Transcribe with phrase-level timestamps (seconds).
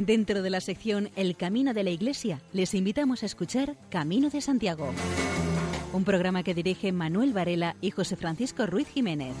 [0.00, 4.40] Dentro de la sección El Camino de la Iglesia, les invitamos a escuchar Camino de
[4.40, 4.94] Santiago,
[5.92, 9.34] un programa que dirige Manuel Varela y José Francisco Ruiz Jiménez.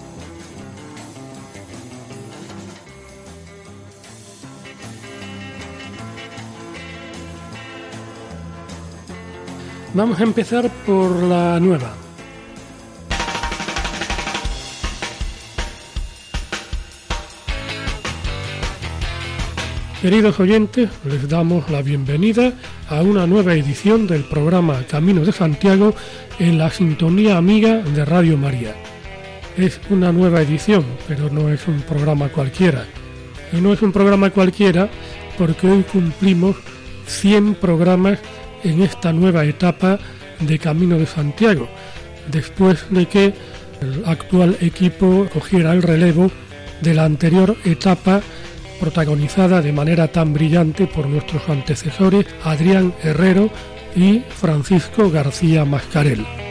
[9.94, 12.09] Vamos a empezar por la nueva.
[20.00, 22.54] Queridos oyentes, les damos la bienvenida
[22.88, 25.94] a una nueva edición del programa Camino de Santiago
[26.38, 28.74] en la sintonía amiga de Radio María.
[29.58, 32.86] Es una nueva edición, pero no es un programa cualquiera.
[33.52, 34.88] Y no es un programa cualquiera
[35.36, 36.56] porque hoy cumplimos
[37.06, 38.20] 100 programas
[38.64, 39.98] en esta nueva etapa
[40.38, 41.68] de Camino de Santiago,
[42.30, 43.34] después de que
[43.82, 46.30] el actual equipo cogiera el relevo
[46.80, 48.22] de la anterior etapa
[48.80, 53.50] protagonizada de manera tan brillante por nuestros antecesores Adrián Herrero
[53.94, 56.49] y Francisco García Mascarel.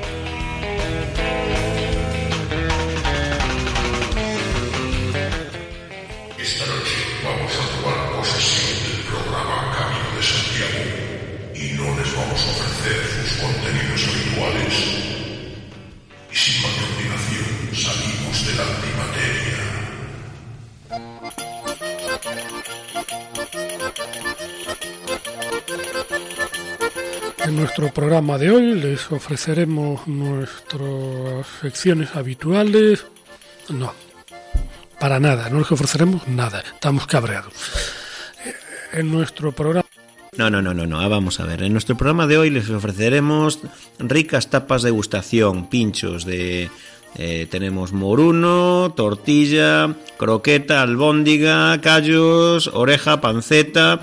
[27.56, 33.06] Nuestro programa de hoy les ofreceremos nuestras secciones habituales.
[33.70, 33.94] No,
[35.00, 37.54] para nada, no les ofreceremos nada, estamos cabreados.
[38.92, 39.88] En nuestro programa...
[40.38, 41.64] No, no, no, no, no, ah, vamos a ver.
[41.64, 43.60] En nuestro programa de hoy les ofreceremos
[44.00, 46.70] ricas tapas de gustación, pinchos de...
[47.16, 54.00] Eh, tenemos moruno, tortilla, croqueta, albóndiga, callos, oreja, panceta,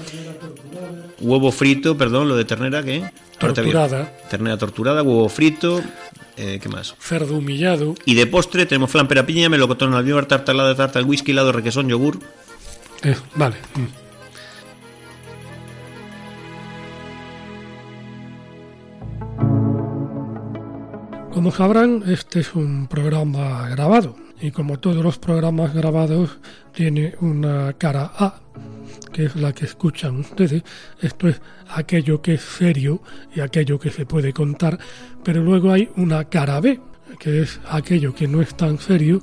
[1.20, 3.04] huevo frito, perdón, lo de ternera, ¿qué?
[3.38, 4.12] Torturada.
[4.30, 5.82] Ternera torturada, huevo frito.
[6.36, 6.94] Eh, ¿Qué más?
[6.98, 7.94] Cerdo humillado.
[8.04, 11.52] Y de postre tenemos flan pera piña, melocotón, almíbar, tarta helada, tarta, el whisky, helado,
[11.52, 12.18] requesón, yogur.
[13.02, 13.56] Eh, vale.
[13.74, 14.06] Mm.
[21.32, 26.38] Como sabrán, este es un programa grabado y como todos los programas grabados
[26.72, 28.40] tiene una cara A
[29.16, 30.62] que es la que escuchan ustedes,
[31.00, 31.40] esto es
[31.70, 33.00] aquello que es serio
[33.34, 34.78] y aquello que se puede contar,
[35.24, 36.78] pero luego hay una cara B,
[37.18, 39.22] que es aquello que no es tan serio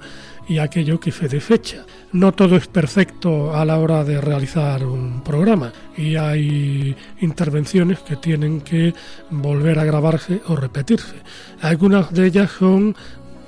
[0.50, 1.86] y aquello que se desecha.
[2.12, 8.16] No todo es perfecto a la hora de realizar un programa y hay intervenciones que
[8.16, 8.96] tienen que
[9.30, 11.18] volver a grabarse o repetirse.
[11.62, 12.96] Algunas de ellas son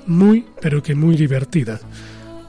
[0.06, 1.80] muy, pero que muy divertidas.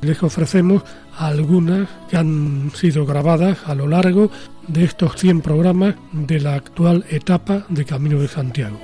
[0.01, 0.83] Les ofrecemos
[1.17, 4.29] algunas que han sido grabadas a lo largo
[4.67, 8.79] de estos 100 programas de la actual etapa de Camino de Santiago.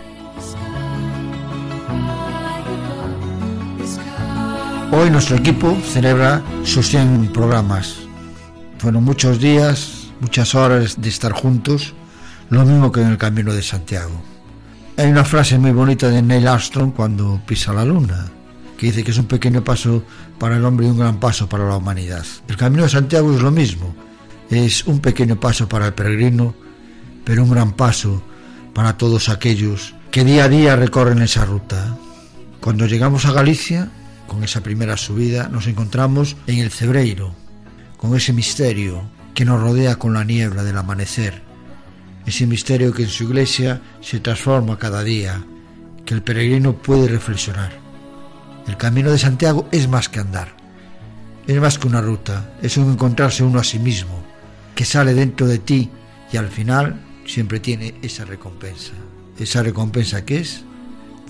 [4.91, 7.97] Hoy nuestro equipo celebra sus 100 programas.
[8.77, 11.93] Fueron muchos días, muchas horas de estar juntos,
[12.49, 14.21] lo mismo que en el Camino de Santiago.
[14.97, 18.31] Hay una frase muy bonita de Neil Armstrong cuando pisa la luna
[18.83, 20.03] que dice que es un pequeño paso
[20.37, 22.25] para el hombre y un gran paso para la humanidad.
[22.49, 23.95] El camino de Santiago es lo mismo,
[24.49, 26.53] es un pequeño paso para el peregrino,
[27.23, 28.21] pero un gran paso
[28.73, 31.95] para todos aquellos que día a día recorren esa ruta.
[32.59, 33.89] Cuando llegamos a Galicia,
[34.27, 37.33] con esa primera subida, nos encontramos en el Cebreiro,
[37.95, 41.41] con ese misterio que nos rodea con la niebla del amanecer,
[42.25, 45.41] ese misterio que en su iglesia se transforma cada día,
[46.05, 47.82] que el peregrino puede reflexionar.
[48.67, 50.55] El camino de Santiago es más que andar,
[51.47, 54.23] es más que una ruta, es un encontrarse uno a sí mismo,
[54.75, 55.89] que sale dentro de ti
[56.31, 58.93] y al final siempre tiene esa recompensa.
[59.37, 60.63] Esa recompensa que es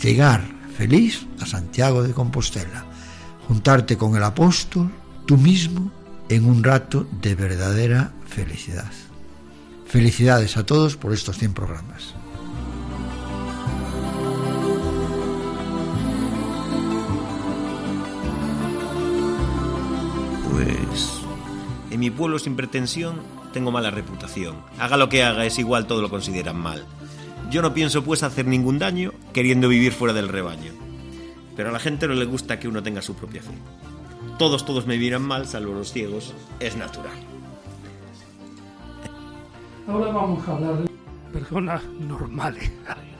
[0.01, 0.43] llegar
[0.77, 2.85] feliz a Santiago de Compostela,
[3.47, 4.91] juntarte con el apóstol,
[5.25, 5.91] tú mismo,
[6.29, 8.91] en un rato de verdadera felicidad.
[9.87, 12.15] Felicidades a todos por estos 100 programas.
[20.53, 21.19] Pues
[21.89, 23.15] en mi pueblo sin pretensión
[23.53, 24.57] tengo mala reputación.
[24.77, 26.85] Haga lo que haga, es igual todo lo consideran mal.
[27.49, 30.71] Yo no pienso pues hacer ningún daño queriendo vivir fuera del rebaño.
[31.55, 33.53] Pero a la gente no le gusta que uno tenga su propia fe.
[34.37, 36.35] Todos, todos me miran mal, salvo los ciegos.
[36.59, 37.17] Es natural.
[39.87, 40.89] Ahora vamos a hablar de
[41.31, 42.71] personas normales.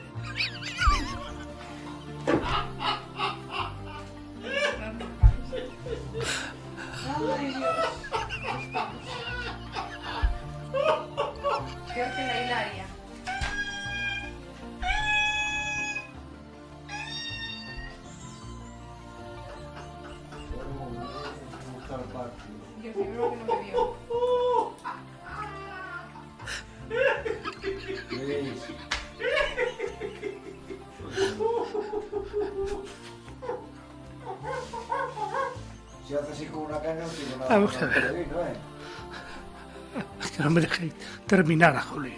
[41.33, 42.13] dejéis terminar, Jolín.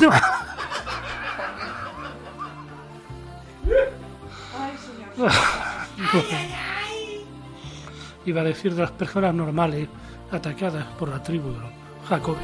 [0.00, 0.10] No.
[4.58, 5.32] Ay, señor.
[8.26, 9.88] Iba a decir de las personas normales
[10.30, 11.70] atacadas por la tribu de los
[12.08, 12.38] Jacobi.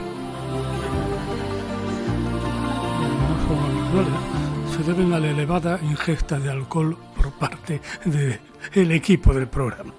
[4.77, 9.93] Se deben a la elevada ingesta de alcohol por parte del equipo del programa.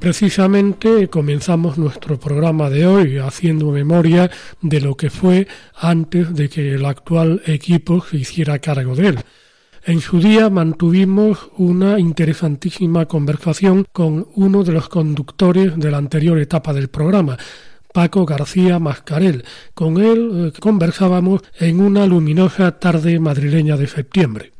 [0.00, 4.30] Precisamente comenzamos nuestro programa de hoy haciendo memoria
[4.62, 9.18] de lo que fue antes de que el actual equipo se hiciera cargo de él.
[9.84, 16.38] En su día mantuvimos una interesantísima conversación con uno de los conductores de la anterior
[16.38, 17.36] etapa del programa,
[17.92, 19.44] Paco García Mascarel.
[19.74, 24.52] Con él eh, conversábamos en una luminosa tarde madrileña de septiembre.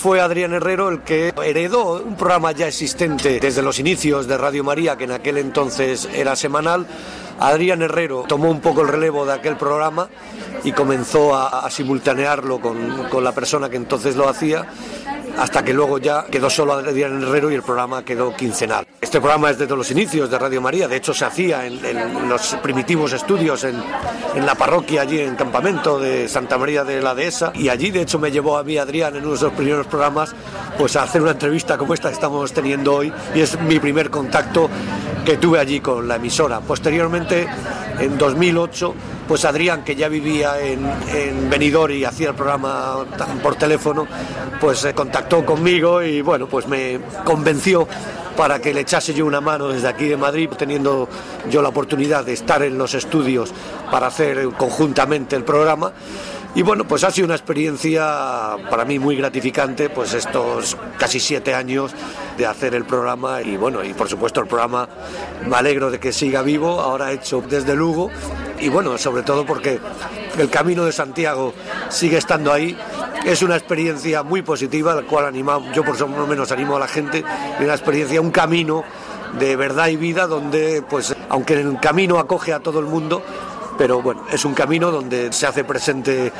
[0.00, 4.64] Fue Adrián Herrero el que heredó un programa ya existente desde los inicios de Radio
[4.64, 6.86] María, que en aquel entonces era semanal.
[7.38, 10.08] Adrián Herrero tomó un poco el relevo de aquel programa
[10.64, 14.66] y comenzó a, simultanearlo con, con la persona que entonces lo hacía,
[15.38, 18.86] hasta que luego ya quedó solo Adrián Herrero y el programa quedó quincenal.
[19.00, 22.28] Este programa es desde los inicios de Radio María, de hecho se hacía en, en
[22.28, 23.76] los primitivos estudios en,
[24.34, 28.02] en la parroquia allí en campamento de Santa María de la Dehesa y allí de
[28.02, 30.34] hecho me llevó a mí Adrián en uno de los primeros programas
[30.78, 34.10] pues a hacer una entrevista como esta que estamos teniendo hoy y es mi primer
[34.10, 34.68] contacto
[35.24, 36.60] que tuve allí con la emisora.
[36.60, 37.46] Posteriormente,
[37.98, 38.94] en 2008,
[39.30, 40.84] pues Adrián, que ya vivía en,
[41.14, 43.06] en Benidorm y hacía el programa
[43.40, 44.04] por teléfono,
[44.60, 47.86] pues eh, contactó conmigo y bueno, pues me convenció
[48.36, 51.08] para que le echase yo una mano desde aquí de Madrid, teniendo
[51.48, 53.52] yo la oportunidad de estar en los estudios
[53.88, 55.92] para hacer conjuntamente el programa.
[56.54, 61.54] Y bueno, pues ha sido una experiencia para mí muy gratificante, pues estos casi siete
[61.54, 61.92] años
[62.36, 64.88] de hacer el programa y bueno, y por supuesto el programa
[65.46, 68.10] me alegro de que siga vivo, ahora hecho desde Lugo
[68.58, 69.78] y bueno, sobre todo porque
[70.38, 71.54] el Camino de Santiago
[71.88, 72.76] sigue estando ahí.
[73.24, 76.88] Es una experiencia muy positiva, la cual anima, yo por lo menos animo a la
[76.88, 77.22] gente,
[77.60, 78.82] una experiencia, un camino
[79.38, 83.22] de verdad y vida donde, pues, aunque el camino acoge a todo el mundo,
[83.80, 86.30] pero bueno, es un camino donde se hace presente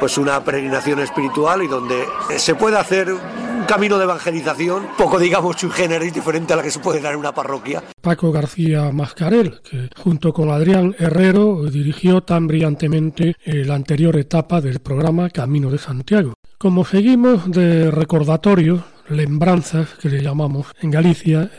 [0.00, 2.04] pues una peregrinación espiritual y donde
[2.36, 6.72] se puede hacer un camino de evangelización, poco digamos sui generis, diferente a la que
[6.72, 7.84] se puede dar en una parroquia.
[8.00, 14.60] Paco García Mascarel, que junto con Adrián Herrero dirigió tan brillantemente eh, la anterior etapa
[14.60, 16.34] del programa Camino de Santiago.
[16.58, 21.52] Como seguimos de recordatorios, lembranzas que le llamamos en Galicia,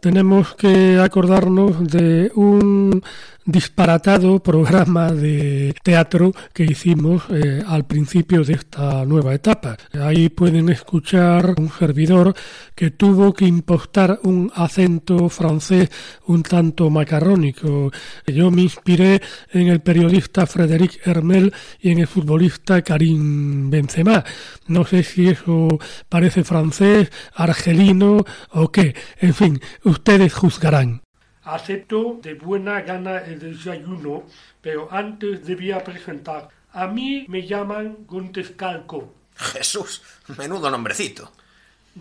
[0.00, 3.02] tenemos que acordarnos de un
[3.46, 9.76] disparatado programa de teatro que hicimos eh, al principio de esta nueva etapa.
[9.92, 12.34] Ahí pueden escuchar un servidor
[12.74, 15.90] que tuvo que impostar un acento francés
[16.26, 17.92] un tanto macarrónico.
[18.26, 19.22] Yo me inspiré
[19.52, 24.24] en el periodista Frédéric Hermel y en el futbolista Karim Benzema.
[24.66, 25.68] No sé si eso
[26.08, 28.94] parece francés, argelino o qué.
[29.20, 31.05] En fin, ustedes juzgarán.
[31.46, 34.24] Acepto de buena gana el desayuno,
[34.60, 36.48] pero antes debía presentar.
[36.72, 39.14] A mí me llaman Gontescalco.
[39.36, 40.02] Jesús,
[40.36, 41.30] menudo nombrecito.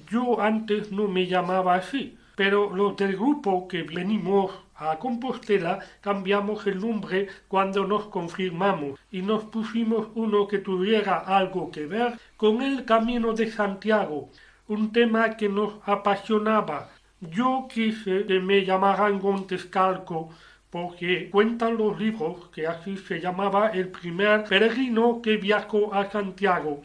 [0.09, 6.65] Yo antes no me llamaba así, pero los del grupo que venimos a Compostela cambiamos
[6.65, 12.63] el nombre cuando nos confirmamos y nos pusimos uno que tuviera algo que ver con
[12.63, 14.31] el Camino de Santiago,
[14.67, 16.89] un tema que nos apasionaba
[17.21, 20.29] yo quise que me llamaran Gontescalco
[20.69, 26.83] porque cuentan los libros que así se llamaba el primer peregrino que viajó a Santiago.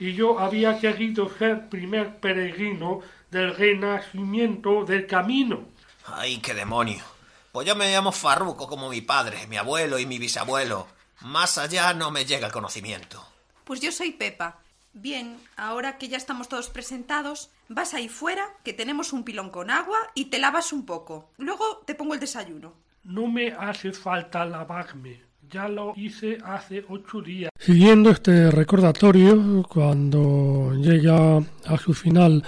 [0.00, 3.00] Y yo había querido ser primer peregrino
[3.30, 5.68] del renacimiento del camino.
[6.06, 7.04] Ay, qué demonio.
[7.52, 10.88] Pues yo me llamo Farruco como mi padre, mi abuelo y mi bisabuelo.
[11.20, 13.24] Más allá no me llega el conocimiento.
[13.62, 14.61] Pues yo soy Pepa.
[14.94, 19.70] Bien, ahora que ya estamos todos presentados, vas ahí fuera, que tenemos un pilón con
[19.70, 21.30] agua y te lavas un poco.
[21.38, 22.74] Luego te pongo el desayuno.
[23.04, 25.22] No me hace falta lavarme.
[25.50, 27.50] Ya lo hice hace ocho días.
[27.58, 32.44] Siguiendo este recordatorio, cuando llega a su final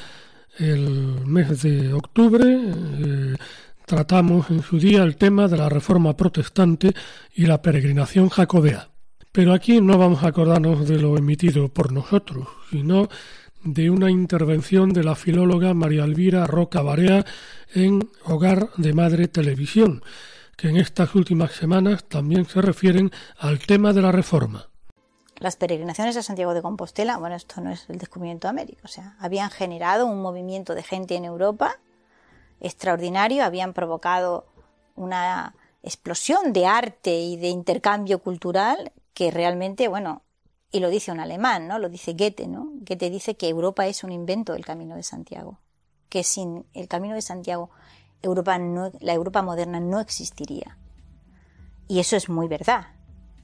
[0.58, 3.34] el mes de octubre, eh,
[3.84, 6.94] tratamos en su día el tema de la reforma protestante
[7.34, 8.88] y la peregrinación jacobea.
[9.34, 13.08] Pero aquí no vamos a acordarnos de lo emitido por nosotros, sino
[13.64, 17.26] de una intervención de la filóloga María Elvira Roca Barea
[17.74, 20.04] en Hogar de Madre Televisión,
[20.56, 24.68] que en estas últimas semanas también se refieren al tema de la reforma.
[25.40, 28.88] Las peregrinaciones a Santiago de Compostela, bueno, esto no es el descubrimiento de América, o
[28.88, 31.80] sea, habían generado un movimiento de gente en Europa
[32.60, 34.46] extraordinario, habían provocado
[34.94, 40.22] una explosión de arte y de intercambio cultural que realmente, bueno,
[40.70, 41.78] y lo dice un alemán, ¿no?
[41.78, 42.68] Lo dice Goethe, ¿no?
[42.80, 45.60] Goethe dice que Europa es un invento del Camino de Santiago,
[46.08, 47.70] que sin el Camino de Santiago
[48.22, 50.76] Europa no, la Europa moderna no existiría.
[51.86, 52.88] Y eso es muy verdad,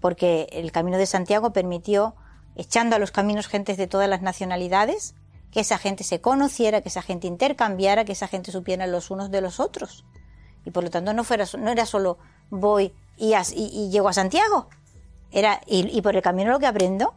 [0.00, 2.16] porque el Camino de Santiago permitió,
[2.56, 5.14] echando a los caminos gentes de todas las nacionalidades,
[5.52, 9.30] que esa gente se conociera, que esa gente intercambiara, que esa gente supiera los unos
[9.30, 10.04] de los otros.
[10.64, 12.18] Y por lo tanto no, fuera, no era solo
[12.50, 14.68] voy y, y, llego a Santiago,
[15.32, 17.14] era y, por el camino lo que aprendo,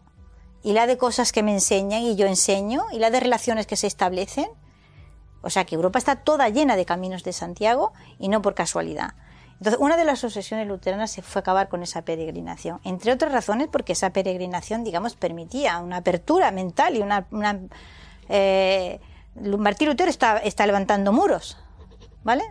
[0.64, 3.76] y la de cosas que me enseñan y yo enseño, y la de relaciones que
[3.76, 4.48] se establecen.
[5.42, 9.16] O sea que Europa está toda llena de caminos de Santiago y no por casualidad.
[9.64, 13.68] Entonces, una de las obsesiones luteranas se fue acabar con esa peregrinación, entre otras razones
[13.72, 17.26] porque esa peregrinación, digamos, permitía una apertura mental y una...
[18.30, 19.00] Eh,
[19.36, 21.58] Martín Lutero está, está levantando muros,
[22.24, 22.44] ¿vale?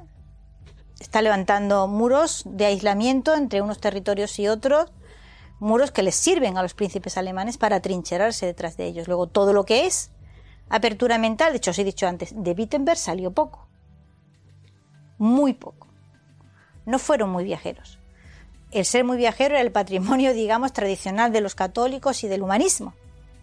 [1.01, 4.91] Está levantando muros de aislamiento entre unos territorios y otros,
[5.63, 9.07] muros que les sirven a los príncipes alemanes para trincherarse detrás de ellos.
[9.09, 10.11] Luego, todo lo que es
[10.69, 13.69] apertura mental, de hecho os he dicho antes, de Wittenberg salió poco,
[15.19, 15.83] muy poco
[16.87, 17.99] no fueron muy viajeros.
[18.71, 22.95] El ser muy viajero era el patrimonio, digamos, tradicional de los católicos y del humanismo.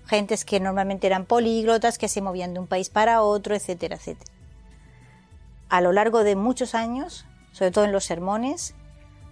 [0.06, 4.32] Gentes que normalmente eran políglotas, que se movían de un país para otro, etcétera, etcétera.
[5.70, 8.74] A lo largo de muchos años, sobre todo en los sermones,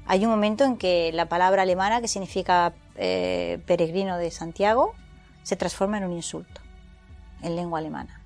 [0.08, 4.96] hay un momento en que la palabra alemana, que significa eh, peregrino de Santiago,
[5.44, 6.62] se transforma en un insulto
[7.42, 8.22] en lengua alemana.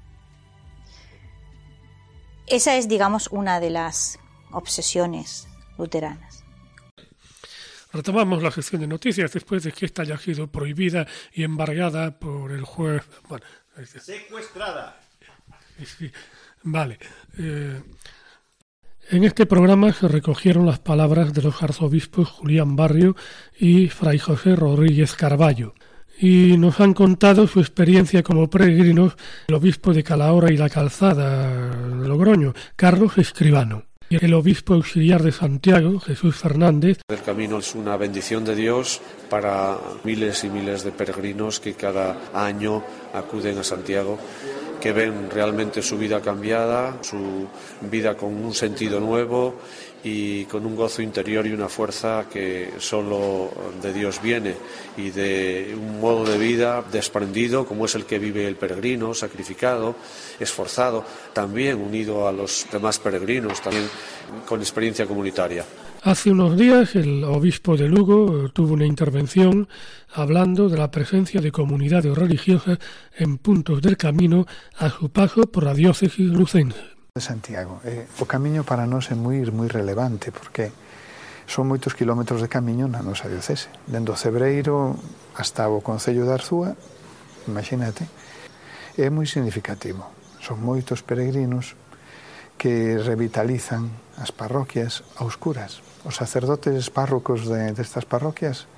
[2.47, 4.19] Esa es, digamos, una de las
[4.51, 5.47] obsesiones
[5.77, 6.43] luteranas.
[7.93, 12.51] Retomamos la sección de noticias después de que esta haya sido prohibida y embargada por
[12.51, 13.03] el juez.
[13.27, 13.45] Bueno,
[13.85, 14.99] Secuestrada.
[16.63, 16.99] vale.
[17.37, 17.81] Eh,
[19.11, 23.15] en este programa se recogieron las palabras de los arzobispos Julián Barrio
[23.59, 25.73] y Fray José Rodríguez Carballo
[26.17, 31.75] y nos han contado su experiencia como peregrinos el obispo de Calahorra y la Calzada
[31.75, 33.83] Logroño, Carlos Escribano
[34.19, 36.99] el obispo auxiliar de Santiago, Jesús Fernández.
[37.07, 38.99] El camino es una bendición de Dios
[39.29, 44.19] para miles y miles de peregrinos que cada año acuden a Santiago,
[44.81, 47.47] que ven realmente su vida cambiada, su
[47.81, 49.55] vida con un sentido nuevo
[50.03, 54.55] y con un gozo interior y una fuerza que solo de Dios viene
[54.97, 59.95] y de un modo de vida desprendido como es el que vive el peregrino, sacrificado,
[60.39, 63.87] esforzado, también unido a los demás peregrinos, también
[64.47, 65.63] con experiencia comunitaria.
[66.03, 69.69] Hace unos días el obispo de Lugo tuvo una intervención
[70.11, 72.79] hablando de la presencia de comunidades religiosas
[73.15, 74.47] en puntos del camino
[74.79, 76.79] a su paso por la diócesis lucense.
[77.13, 80.73] De Santiago, eh, o camiño para nós é moi moi relevante porque
[81.45, 84.97] son moitos kilómetros de camiño na nosa diocese, dendo Cebreiro
[85.37, 86.73] hasta o Concello de Arzúa,
[87.45, 88.09] imagínate,
[88.97, 90.09] é moi significativo.
[90.41, 91.77] Son moitos peregrinos
[92.61, 93.89] que revitalizan
[94.21, 95.81] as parroquias auscuras.
[96.05, 98.69] Os sacerdotes párrocos de, destas parroquias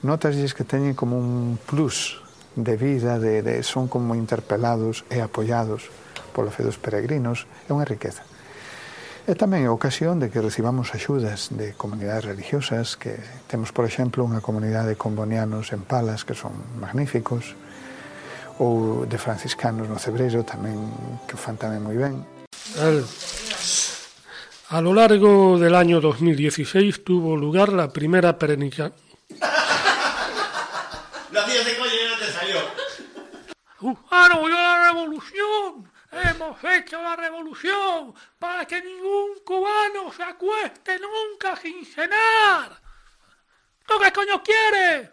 [0.00, 2.24] notasles que teñen como un plus
[2.56, 5.92] de vida, de, de son como interpelados e apoiados
[6.32, 8.24] pola fe dos peregrinos, é unha riqueza.
[9.28, 13.20] E tamén é ocasión de que recibamos axudas de comunidades religiosas, que
[13.52, 17.52] temos, por exemplo, unha comunidade de combonianos en Palas, que son magníficos,
[18.56, 20.80] ou de franciscanos no Cebreiro, tamén
[21.28, 22.35] que o fan tamén moi ben.
[24.68, 28.92] A lo largo del año 2016 tuvo lugar la primera peregrinación.
[31.30, 32.58] Lo hacías de coño y no te salió.
[33.80, 35.92] ¡Uh, ¡Ah, no, yo la revolución!
[36.10, 42.80] Hemos hecho la revolución para que ningún cubano se acueste nunca sin cenar.
[43.86, 45.10] ¿Tú qué coño quieres?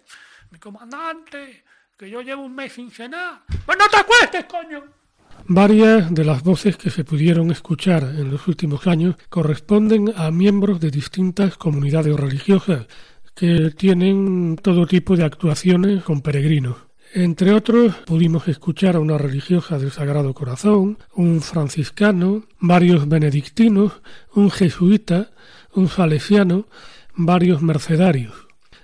[0.50, 1.66] Mi comandante,
[1.98, 3.42] que yo llevo un mes sin cenar.
[3.66, 5.03] ¡Pues no te acuestes, coño!
[5.48, 10.80] Varias de las voces que se pudieron escuchar en los últimos años corresponden a miembros
[10.80, 12.88] de distintas comunidades religiosas
[13.36, 16.78] que tienen todo tipo de actuaciones con peregrinos.
[17.14, 24.02] Entre otros, pudimos escuchar a una religiosa del Sagrado Corazón, un franciscano, varios benedictinos,
[24.34, 25.32] un jesuita,
[25.74, 26.68] un salesiano,
[27.16, 28.34] varios mercedarios.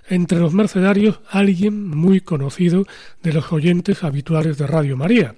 [0.08, 2.84] Entre los mercedarios, alguien muy conocido
[3.22, 5.34] de los oyentes habituales de Radio María,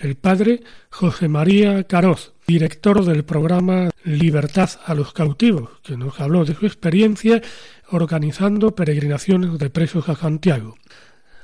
[0.00, 6.44] el padre José María Caroz, director del programa Libertad a los cautivos, que nos habló
[6.44, 7.42] de su experiencia
[7.90, 10.76] organizando peregrinaciones de presos a Santiago.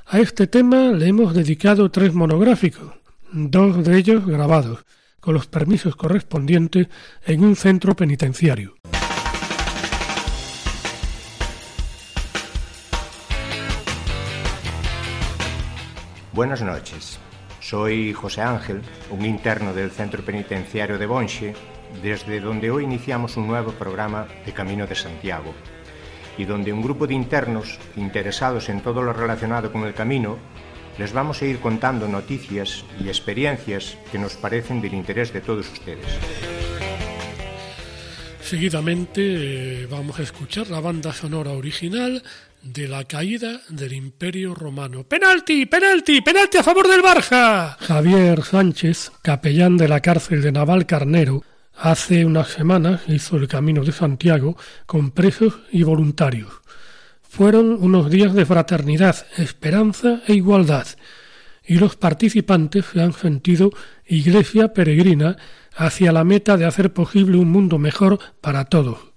[0.07, 2.93] A este tema le hemos dedicado tres monográficos,
[3.31, 4.85] dos de ellos grabados,
[5.19, 6.87] con los permisos correspondientes
[7.25, 8.75] en un centro penitenciario.
[16.31, 17.17] Buenas noches.
[17.67, 21.55] Soy José Ángel, un interno del Centro Penitenciario de Bonche,
[22.03, 25.51] desde donde hoy iniciamos un nuevo programa de Camino de Santiago,
[26.37, 30.37] y donde un grupo de internos interesados en todo lo relacionado con el camino
[30.99, 35.67] les vamos a ir contando noticias y experiencias que nos parecen del interés de todos
[35.71, 36.05] ustedes.
[38.45, 42.21] Seguidamente eh, vamos a escuchar la banda sonora original
[42.65, 45.03] de la caída del Imperio Romano.
[45.03, 45.67] ¡Penalti!
[45.67, 46.21] ¡Penalti!
[46.21, 47.77] ¡Penalti a favor del Barja!
[47.79, 51.43] Javier Sánchez, capellán de la cárcel de Naval Carnero,
[51.77, 54.57] hace unas semanas hizo el Camino de Santiago
[54.87, 56.61] con presos y voluntarios.
[57.21, 60.87] Fueron unos días de fraternidad, esperanza e igualdad,
[61.63, 63.69] y los participantes se han sentido
[64.07, 65.37] iglesia peregrina
[65.75, 69.14] hacia la meta de hacer posible un mundo mejor para todos.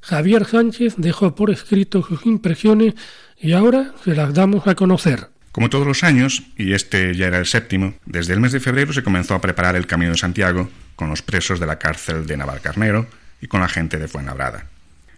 [0.00, 2.94] Javier Sánchez dejó por escrito sus impresiones
[3.38, 5.28] y ahora se las damos a conocer.
[5.52, 8.92] Como todos los años, y este ya era el séptimo, desde el mes de febrero
[8.92, 12.36] se comenzó a preparar el Camino de Santiago con los presos de la cárcel de
[12.36, 13.08] Navalcarnero
[13.40, 14.66] y con la gente de Fuenlabrada.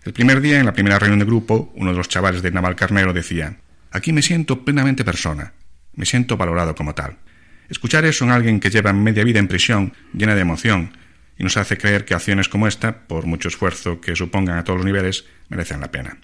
[0.04, 3.12] El primer día, en la primera reunión de grupo, uno de los chavales de Navalcarnero
[3.12, 3.56] decía:
[3.90, 5.52] Aquí me siento plenamente persona,
[5.94, 7.18] me siento valorado como tal.
[7.68, 10.96] Escuchar eso en alguien que lleva media vida en prisión, llena de emoción,
[11.38, 14.78] y nos hace creer que acciones como esta, por mucho esfuerzo que supongan a todos
[14.78, 16.18] los niveles, merecen la pena.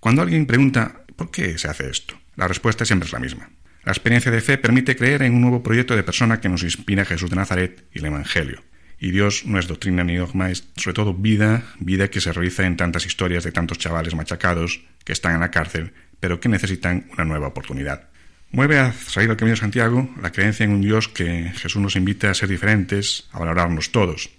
[0.00, 2.18] Cuando alguien pregunta ¿por qué se hace esto?
[2.36, 3.50] La respuesta siempre es la misma.
[3.84, 7.04] La experiencia de fe permite creer en un nuevo proyecto de persona que nos inspira
[7.04, 8.62] Jesús de Nazaret y el Evangelio.
[8.98, 12.66] Y Dios no es doctrina ni dogma, es sobre todo vida, vida que se realiza
[12.66, 17.06] en tantas historias de tantos chavales machacados que están en la cárcel, pero que necesitan
[17.12, 18.08] una nueva oportunidad.
[18.50, 21.96] Mueve a salir al camino de Santiago la creencia en un Dios que Jesús nos
[21.96, 24.30] invita a ser diferentes, a valorarnos todos,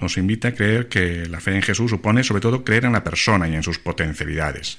[0.00, 3.04] nos invita a creer que la fe en Jesús supone sobre todo creer en la
[3.04, 4.78] persona y en sus potencialidades.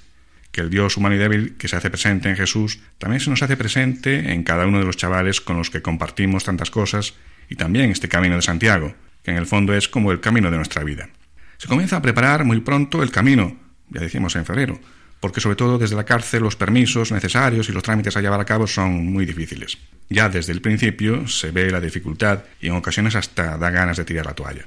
[0.52, 3.42] Que el Dios humano y débil que se hace presente en Jesús también se nos
[3.42, 7.16] hace presente en cada uno de los chavales con los que compartimos tantas cosas
[7.50, 10.58] y también este camino de Santiago, que en el fondo es como el camino de
[10.58, 11.10] nuestra vida.
[11.58, 13.58] Se comienza a preparar muy pronto el camino,
[13.90, 14.80] ya decimos en febrero,
[15.20, 18.46] porque sobre todo desde la cárcel los permisos necesarios y los trámites a llevar a
[18.46, 19.78] cabo son muy difíciles.
[20.10, 24.06] Ya desde el principio se ve la dificultad y en ocasiones hasta da ganas de
[24.06, 24.66] tirar la toalla.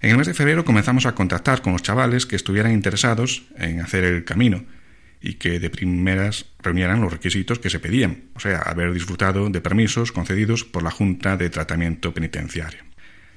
[0.00, 3.80] En el mes de febrero comenzamos a contactar con los chavales que estuvieran interesados en
[3.80, 4.64] hacer el camino
[5.20, 9.60] y que de primeras reunieran los requisitos que se pedían, o sea, haber disfrutado de
[9.60, 12.80] permisos concedidos por la Junta de Tratamiento Penitenciario.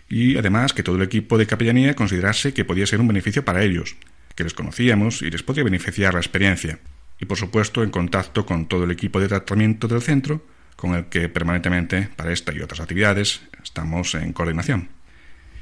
[0.08, 3.64] Y además que todo el equipo de capellanía considerase que podía ser un beneficio para
[3.64, 3.96] ellos,
[4.36, 6.78] que les conocíamos y les podía beneficiar la experiencia.
[7.20, 10.46] Y por supuesto en contacto con todo el equipo de tratamiento del centro,
[10.76, 15.01] con el que permanentemente para esta y otras actividades estamos en coordinación.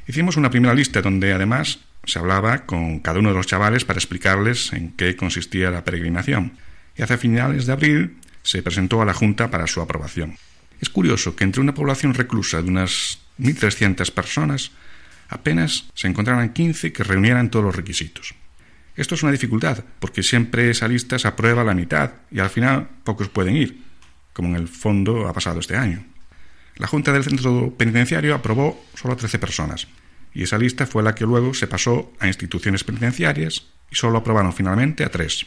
[0.10, 4.00] Hicimos una primera lista donde además se hablaba con cada uno de los chavales para
[4.00, 6.54] explicarles en qué consistía la peregrinación
[6.98, 10.36] y hacia finales de abril se presentó a la Junta para su aprobación.
[10.82, 14.72] Es curioso que entre una población reclusa de unas 1.300 personas
[15.28, 18.34] apenas se encontraran 15 que reunieran todos los requisitos.
[18.95, 22.89] Esto es una dificultad, porque siempre esa lista se aprueba la mitad y al final
[23.04, 23.84] pocos pueden ir,
[24.34, 26.04] como en el fondo ha pasado este año.
[26.80, 29.89] La Junta del Centro Penitenciario aprobó solo a 13 personas,
[30.34, 34.54] y esa lista fue la que luego se pasó a instituciones penitenciarias y solo aprobaron
[34.54, 35.46] finalmente a tres,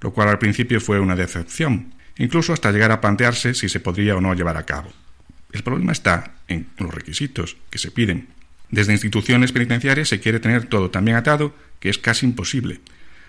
[0.00, 4.16] lo cual al principio fue una decepción, incluso hasta llegar a plantearse si se podría
[4.16, 4.90] o no llevar a cabo.
[5.52, 8.28] El problema está en los requisitos que se piden.
[8.70, 12.80] Desde instituciones penitenciarias se quiere tener todo tan bien atado que es casi imposible.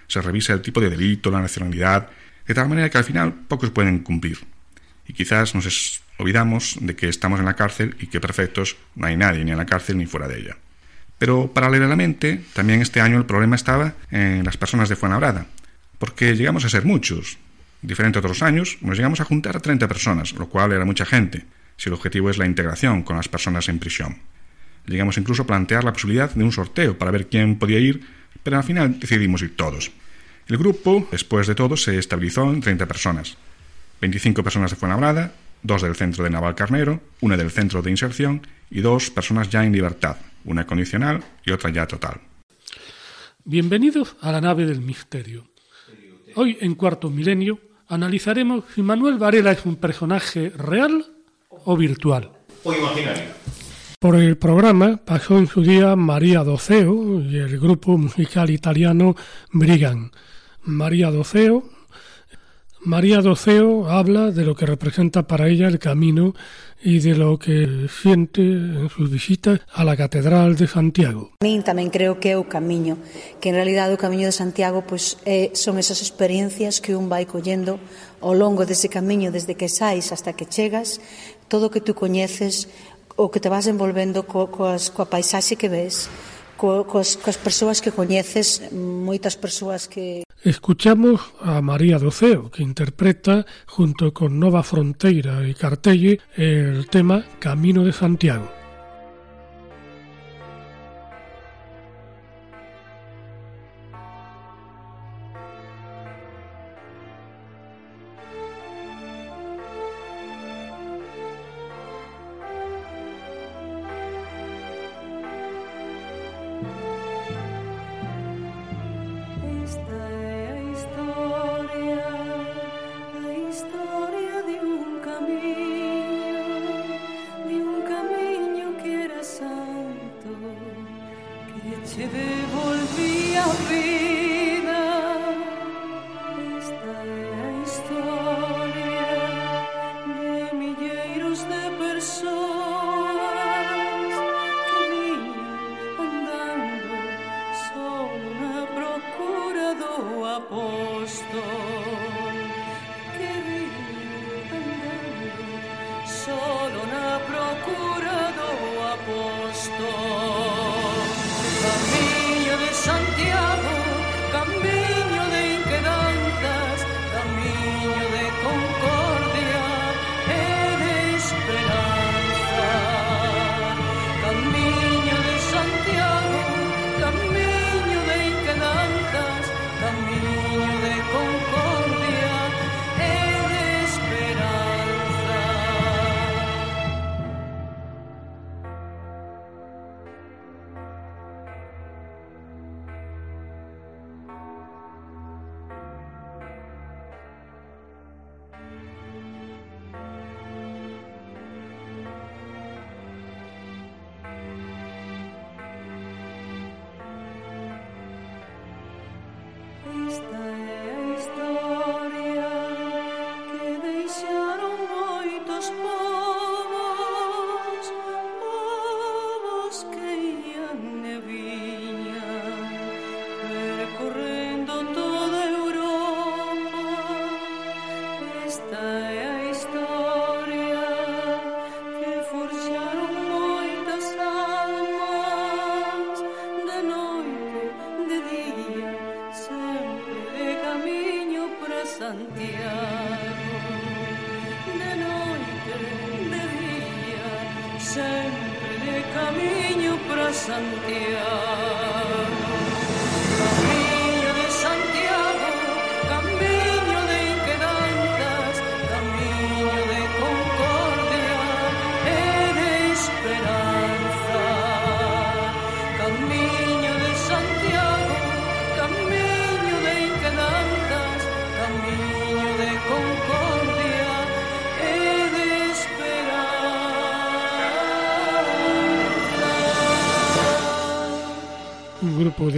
[0.08, 2.10] Se revisa el tipo de delito, la nacionalidad,
[2.48, 4.40] de tal manera que al final pocos pueden cumplir.
[5.06, 5.66] Y quizás nos
[6.22, 9.58] olvidamos de que estamos en la cárcel y que perfectos no hay nadie ni en
[9.58, 10.58] la cárcel ni fuera de ella.
[11.18, 15.46] Pero paralelamente, también este año el problema estaba en las personas de Fuenlabrada,
[15.98, 17.38] porque llegamos a ser muchos.
[17.82, 21.06] Diferente a otros años, nos llegamos a juntar a 30 personas, lo cual era mucha
[21.06, 21.46] gente,
[21.78, 24.18] si el objetivo es la integración con las personas en prisión.
[24.86, 28.02] Llegamos incluso a plantear la posibilidad de un sorteo para ver quién podía ir,
[28.44, 29.92] pero al final decidimos ir todos.
[30.48, 33.38] El grupo, después de todo, se estabilizó en 30 personas.
[34.02, 35.32] 25 personas de Fuenlabrada,
[35.64, 39.64] dos del centro de Naval Carnero, una del centro de inserción y dos personas ya
[39.64, 42.20] en libertad, una condicional y otra ya total.
[43.44, 45.48] Bienvenidos a la nave del misterio.
[46.36, 51.06] Hoy, en Cuarto Milenio, analizaremos si Manuel Varela es un personaje real
[51.50, 52.32] o virtual.
[52.64, 53.42] o imaginario?
[54.00, 59.16] Por el programa pasó en su día María Doceo y el grupo musical italiano
[59.52, 60.12] Brigan.
[60.64, 61.70] María Doceo
[62.84, 66.34] María Doceo habla de lo que representa para ella el camino
[66.82, 71.30] y de lo que siente en sus visitas a la Catedral de Santiago.
[71.42, 72.98] A mí tamén creo que é o camiño,
[73.38, 77.06] que en realidad o camiño de Santiago pois, é, eh, son esas experiencias que un
[77.06, 77.78] vai collendo
[78.18, 80.98] ao longo dese camiño, desde que sais hasta que chegas,
[81.46, 82.66] todo o que tú coñeces,
[83.14, 86.10] o que te vas envolvendo co, coas, coa paisaxe que ves,
[86.58, 90.26] co, coas, coas persoas que coñeces, moitas persoas que...
[90.44, 97.84] Escuchamos a María Doceo, que interpreta, junto con Nova Fronteira y Cartelle, el tema Camino
[97.84, 98.61] de Santiago.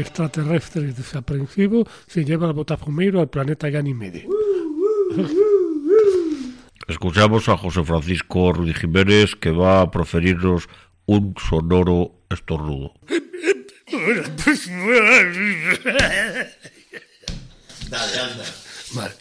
[0.03, 4.27] Extraterrestres desaprensivos se lleva al botafumeiro al planeta Ganymede.
[6.87, 10.67] Escuchamos a José Francisco Rudy Jiménez que va a proferirnos
[11.05, 12.93] un sonoro estornudo.
[17.89, 18.45] Dale, anda.
[18.93, 19.13] Vale.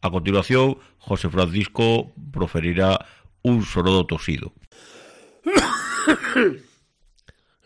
[0.00, 3.04] A continuación, José Francisco proferirá
[3.42, 4.52] un sonoro tosido.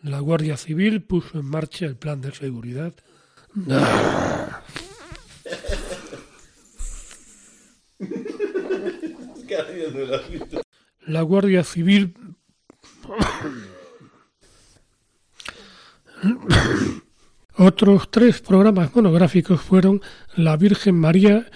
[0.03, 2.95] La Guardia Civil puso en marcha el plan de seguridad.
[11.07, 12.15] La Guardia Civil
[17.59, 20.03] Otros tres programas monográficos fueron
[20.35, 21.47] La Virgen María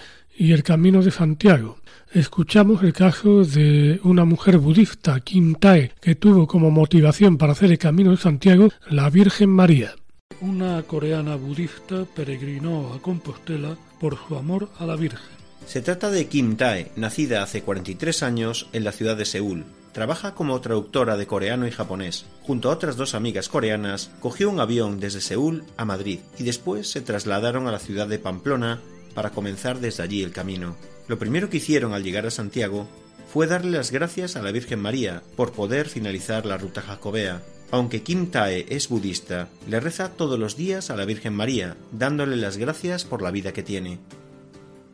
[0.41, 1.77] y el Camino de Santiago.
[2.11, 7.69] Escuchamos el caso de una mujer budista, Kim Tae, que tuvo como motivación para hacer
[7.69, 9.93] el Camino de Santiago la Virgen María.
[10.39, 15.19] una coreana budista peregrinó a Compostela por su amor a la Virgen.
[15.67, 19.65] Se trata de Kim Tae, nacida hace 43 años en la ciudad de Seúl.
[19.91, 22.25] Trabaja como traductora de coreano y japonés.
[22.41, 26.89] Junto a otras dos amigas coreanas, cogió un avión desde Seúl a Madrid y después
[26.89, 28.79] se trasladaron a la ciudad de Pamplona
[29.11, 30.75] para comenzar desde allí el camino.
[31.07, 32.87] Lo primero que hicieron al llegar a Santiago
[33.31, 37.41] fue darle las gracias a la Virgen María por poder finalizar la ruta jacobea.
[37.71, 42.35] Aunque Kim Tae es budista, le reza todos los días a la Virgen María, dándole
[42.35, 43.99] las gracias por la vida que tiene.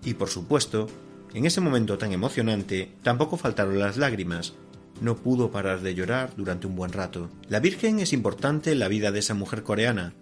[0.05, 0.87] Y por supuesto,
[1.33, 4.53] en ese momento tan emocionante, tampoco faltaron las lágrimas.
[5.01, 7.29] No pudo parar de llorar durante un buen rato.
[7.49, 10.13] La Virgen es importante en la vida de esa mujer coreana.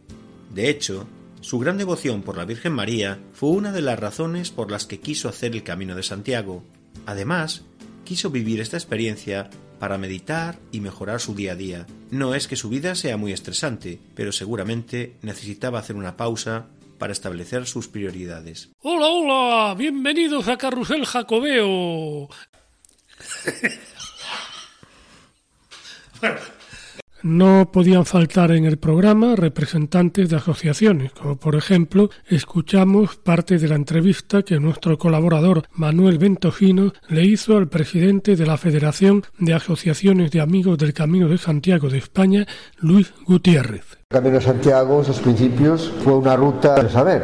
[0.53, 1.07] De hecho,
[1.45, 4.99] su gran devoción por la Virgen María fue una de las razones por las que
[4.99, 6.63] quiso hacer el Camino de Santiago.
[7.05, 7.61] Además,
[8.03, 11.85] quiso vivir esta experiencia para meditar y mejorar su día a día.
[12.09, 16.65] No es que su vida sea muy estresante, pero seguramente necesitaba hacer una pausa
[16.97, 18.69] para establecer sus prioridades.
[18.81, 22.27] Hola, hola, bienvenidos a Carrusel Jacobeo.
[27.25, 33.67] No podían faltar en el programa representantes de asociaciones, como por ejemplo escuchamos parte de
[33.67, 39.55] la entrevista que nuestro colaborador Manuel Ventogino le hizo al presidente de la Federación de
[39.55, 42.45] Asociaciones de Amigos del Camino de Santiago de España,
[42.77, 43.97] Luis Gutiérrez.
[44.11, 47.23] El Camino de Santiago, esos principios, fue una ruta de saber.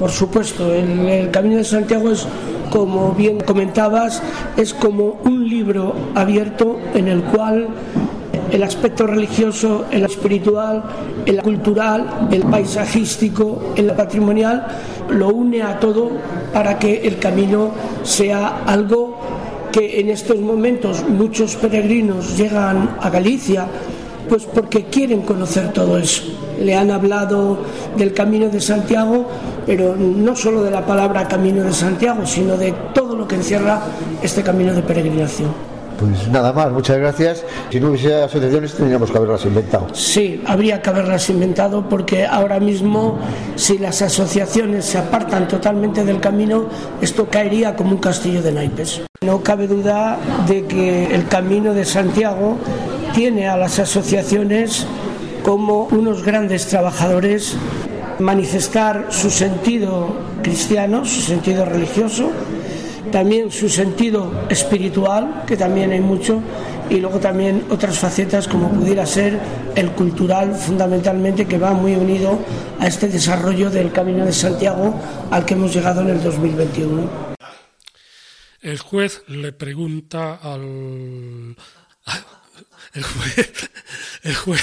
[0.00, 2.26] Por supuesto, el, el Camino de Santiago es,
[2.72, 4.20] como bien comentabas,
[4.56, 7.68] es como un libro abierto en el cual
[8.50, 10.82] el aspecto religioso, el espiritual,
[11.26, 14.66] el cultural, el paisajístico, el patrimonial,
[15.10, 16.10] lo une a todo
[16.52, 17.70] para que el camino
[18.02, 19.18] sea algo
[19.72, 23.66] que en estos momentos muchos peregrinos llegan a Galicia
[24.28, 26.22] pues porque quieren conocer todo eso.
[26.60, 27.58] Le han hablado
[27.96, 29.26] del Camino de Santiago,
[29.64, 33.80] pero no solo de la palabra Camino de Santiago, sino de todo lo que encierra
[34.22, 35.77] este camino de peregrinación.
[35.98, 37.44] Pues nada más, muchas gracias.
[37.70, 39.92] Si no hubiese asociaciones tendríamos que haberlas inventado.
[39.94, 43.18] Sí, habría que haberlas inventado porque ahora mismo
[43.56, 46.66] si las asociaciones se apartan totalmente del camino,
[47.00, 49.02] esto caería como un castillo de naipes.
[49.22, 52.56] No cabe duda de que el camino de Santiago
[53.12, 54.86] tiene a las asociaciones
[55.42, 57.56] como unos grandes trabajadores
[58.20, 60.08] manifestar su sentido
[60.42, 62.30] cristiano, su sentido religioso,
[63.08, 66.40] también su sentido espiritual, que también hay mucho,
[66.90, 69.38] y luego también otras facetas como pudiera ser
[69.74, 72.38] el cultural, fundamentalmente, que va muy unido
[72.78, 74.94] a este desarrollo del Camino de Santiago
[75.30, 77.28] al que hemos llegado en el 2021.
[78.60, 80.62] El juez le pregunta al...
[82.94, 83.70] El juez...
[84.22, 84.62] El juez...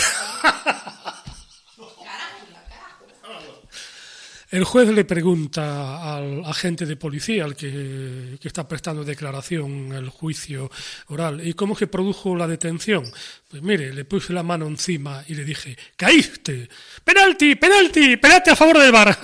[4.56, 10.72] El juez le pregunta al agente de policía, al que, está prestando declaración el juicio
[11.08, 13.04] oral, ¿y cómo se produjo la detención?
[13.50, 16.70] Pues mire, le puse la mano encima y le dije, ¡caíste!
[17.04, 17.56] ¡Penalti!
[17.56, 18.15] ¡Penalti!
[18.15, 19.18] ¡Penalti a favor del bar!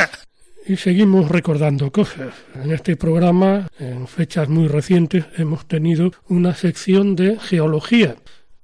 [0.68, 2.34] Y seguimos recordando cosas.
[2.62, 8.18] En este programa, en fechas muy recientes, hemos tenido una sección de geología.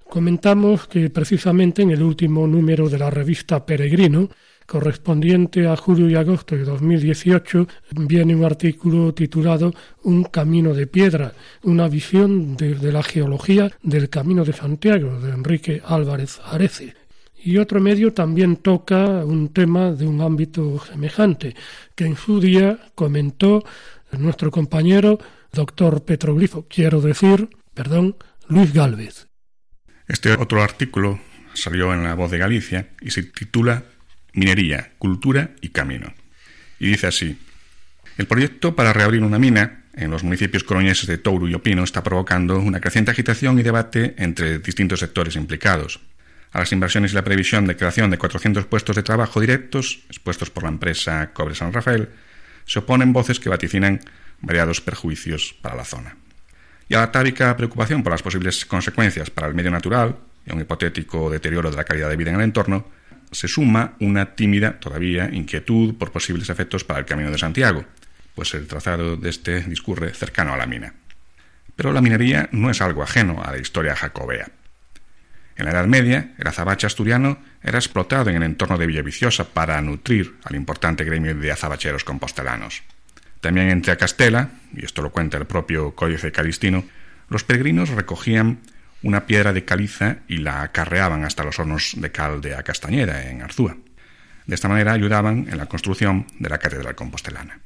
[0.09, 4.29] Comentamos que precisamente en el último número de la revista Peregrino,
[4.67, 7.67] correspondiente a julio y agosto de 2018,
[8.01, 14.43] viene un artículo titulado Un camino de piedra, una visión desde la geología del Camino
[14.43, 16.93] de Santiago, de Enrique Álvarez Arece.
[17.41, 21.55] Y otro medio también toca un tema de un ámbito semejante,
[21.95, 23.63] que en su día comentó
[24.11, 25.17] nuestro compañero
[25.53, 28.17] doctor Petroglifo, quiero decir, perdón,
[28.49, 29.27] Luis Gálvez.
[30.09, 31.19] Este otro artículo
[31.53, 33.83] salió en La Voz de Galicia y se titula
[34.37, 36.13] Minería, Cultura y Camino.
[36.79, 37.39] Y dice así,
[38.19, 42.03] el proyecto para reabrir una mina en los municipios coroñeses de Touro y Opino está
[42.03, 46.01] provocando una creciente agitación y debate entre distintos sectores implicados.
[46.51, 50.51] A las inversiones y la previsión de creación de 400 puestos de trabajo directos, expuestos
[50.51, 52.09] por la empresa Cobre San Rafael,
[52.65, 53.99] se oponen voces que vaticinan
[54.39, 56.15] variados perjuicios para la zona.
[56.87, 60.61] Y a la tábica preocupación por las posibles consecuencias para el medio natural y un
[60.61, 62.96] hipotético deterioro de la calidad de vida en el entorno,
[63.31, 67.85] se suma una tímida, todavía, inquietud por posibles efectos para el Camino de Santiago,
[68.35, 70.93] pues el trazado de este discurre cercano a la mina.
[71.75, 74.49] Pero la minería no es algo ajeno a la historia jacobea.
[75.55, 79.81] En la Edad Media, el azabache asturiano era explotado en el entorno de Villaviciosa para
[79.81, 82.83] nutrir al importante gremio de azabacheros compostelanos.
[83.41, 86.85] También entre Castela, y esto lo cuenta el propio Códice Calistino,
[87.29, 88.59] los peregrinos recogían
[89.03, 93.29] una piedra de caliza y la acarreaban hasta los hornos de cal de a Castañeda,
[93.29, 93.77] en Arzúa.
[94.45, 97.59] De esta manera ayudaban en la construcción de la Catedral Compostelana.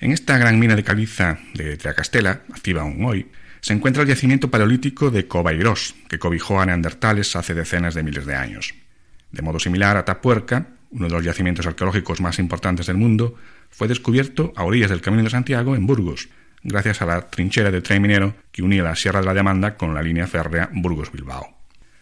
[0.00, 4.50] En esta gran mina de caliza de Tracastela, activa aún hoy, se encuentra el yacimiento
[4.50, 8.74] paleolítico de Cobairós, que cobijó a neandertales hace decenas de miles de años.
[9.30, 13.36] De modo similar, Atapuerca, uno de los yacimientos arqueológicos más importantes del mundo,
[13.70, 16.28] fue descubierto a orillas del Camino de Santiago en Burgos,
[16.62, 19.94] gracias a la trinchera de tren minero que unía la Sierra de la Demanda con
[19.94, 21.56] la línea férrea Burgos-Bilbao.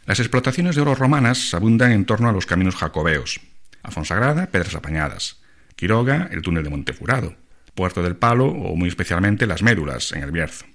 [0.06, 3.40] Las explotaciones de oro romanas abundan en torno a los caminos jacobeos.
[3.82, 5.40] Afonsagrada, Pedras Apañadas.
[5.76, 7.36] Quiroga, el túnel de Montefurado.
[7.74, 10.66] Puerto del Palo o muy especialmente las Médulas, en el Bierzo.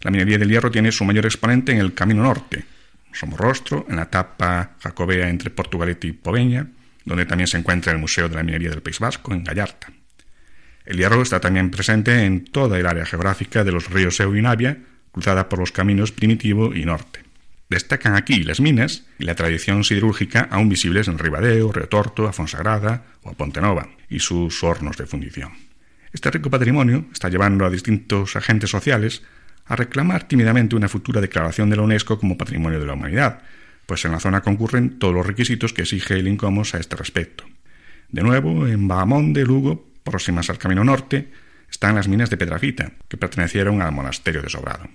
[0.00, 2.64] La minería del hierro tiene su mayor exponente en el Camino Norte,
[3.12, 6.66] Somorrostro, en la etapa jacobea entre Portugalete y Poveña,
[7.04, 9.88] donde también se encuentra el Museo de la Minería del País Vasco, en Gallarta.
[10.84, 14.42] El hierro está también presente en toda el área geográfica de los ríos Seu y
[14.42, 14.78] Navia,
[15.12, 17.20] cruzada por los caminos Primitivo y Norte.
[17.70, 23.32] Destacan aquí las minas y la tradición siderúrgica aún visibles en Ribadeo, Retorto, Afonsagrada o
[23.32, 25.52] Pontenova, y sus hornos de fundición.
[26.12, 29.22] Este rico patrimonio está llevando a distintos agentes sociales
[29.66, 33.40] a reclamar tímidamente una futura declaración de la UNESCO como Patrimonio de la Humanidad,
[33.86, 37.44] pues en la zona concurren todos los requisitos que exige el INCOMOS a este respecto.
[38.10, 41.32] De nuevo, en Bahamón de Lugo, próximas al Camino Norte,
[41.70, 44.88] están las minas de Pedrafita, que pertenecieron al monasterio de Sobrado.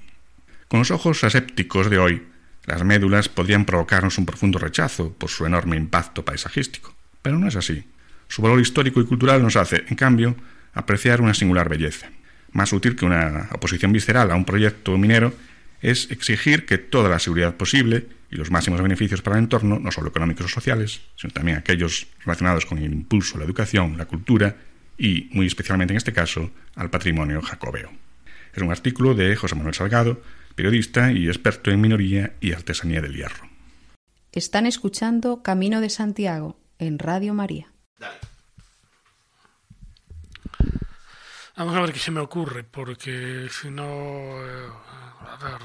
[0.69, 2.28] Con los ojos asépticos de hoy,
[2.65, 7.56] las médulas podrían provocarnos un profundo rechazo por su enorme impacto paisajístico, pero no es
[7.56, 7.84] así.
[8.28, 10.36] Su valor histórico y cultural nos hace, en cambio,
[10.74, 12.08] apreciar una singular belleza.
[12.52, 15.34] Más útil que una oposición visceral a un proyecto minero
[15.82, 19.91] es exigir que toda la seguridad posible y los máximos beneficios para el entorno, no
[19.91, 24.56] solo económicos o sociales, sino también aquellos relacionados con el impulso la educación, la cultura
[25.00, 27.90] y, muy especialmente en este caso, al patrimonio jacobeo.
[28.54, 30.22] Es un artículo de José Manuel Salgado,
[30.56, 33.50] periodista y experto en minoría y artesanía del hierro.
[34.32, 37.72] Están escuchando Camino de Santiago en Radio María.
[41.56, 43.84] Vamos a ver qué se me ocurre, porque si no...
[43.84, 44.70] Eh,
[45.22, 45.60] a ver.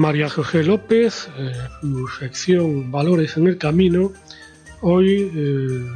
[0.00, 4.12] María José López, eh, su sección Valores en el Camino,
[4.80, 5.86] hoy eh,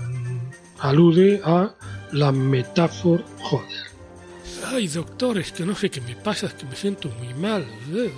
[0.80, 1.74] alude a
[2.12, 3.24] la metáfora.
[3.40, 3.84] Joder.
[4.66, 7.62] Ay, doctor, es que no sé qué me pasa, es que me siento muy mal.
[7.94, 8.12] Eh,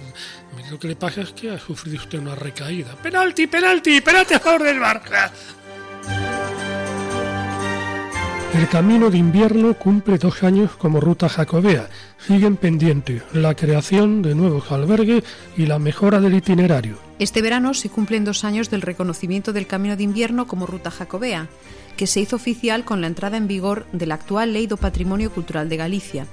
[0.70, 2.96] lo que le pasa es que ha sufrido usted una recaída.
[2.96, 4.01] ¡Penalti, penalti!
[4.01, 5.31] ¡Penalti a favor del Barça!
[8.54, 11.90] El camino de invierno cumple dos años como ruta jacobea.
[12.18, 15.24] Siguen pendientes la creación de nuevos albergues
[15.56, 16.98] y la mejora del itinerario.
[17.18, 21.48] Este verano se cumplen dos años del reconocimiento del camino de invierno como ruta jacobea,
[21.96, 25.30] que se hizo oficial con la entrada en vigor de la actual Ley do Patrimonio
[25.30, 26.26] Cultural de Galicia.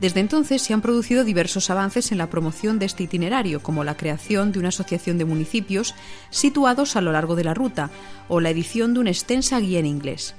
[0.00, 3.96] Desde entonces se han producido diversos avances en la promoción de este itinerario, como la
[3.96, 5.94] creación de una asociación de municipios
[6.28, 7.88] situados a lo largo de la ruta
[8.28, 10.34] o la edición de una extensa guía en inglés.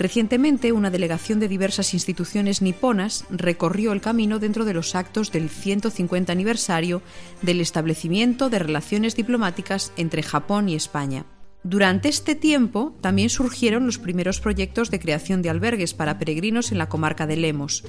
[0.00, 5.50] Recientemente, una delegación de diversas instituciones niponas recorrió el camino dentro de los actos del
[5.50, 7.02] 150 aniversario
[7.42, 11.26] del establecimiento de relaciones diplomáticas entre Japón y España.
[11.64, 16.78] Durante este tiempo también surgieron los primeros proyectos de creación de albergues para peregrinos en
[16.78, 17.84] la comarca de Lemos,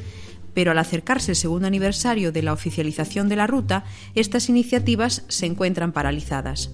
[0.54, 5.46] pero al acercarse el segundo aniversario de la oficialización de la ruta, estas iniciativas se
[5.46, 6.72] encuentran paralizadas.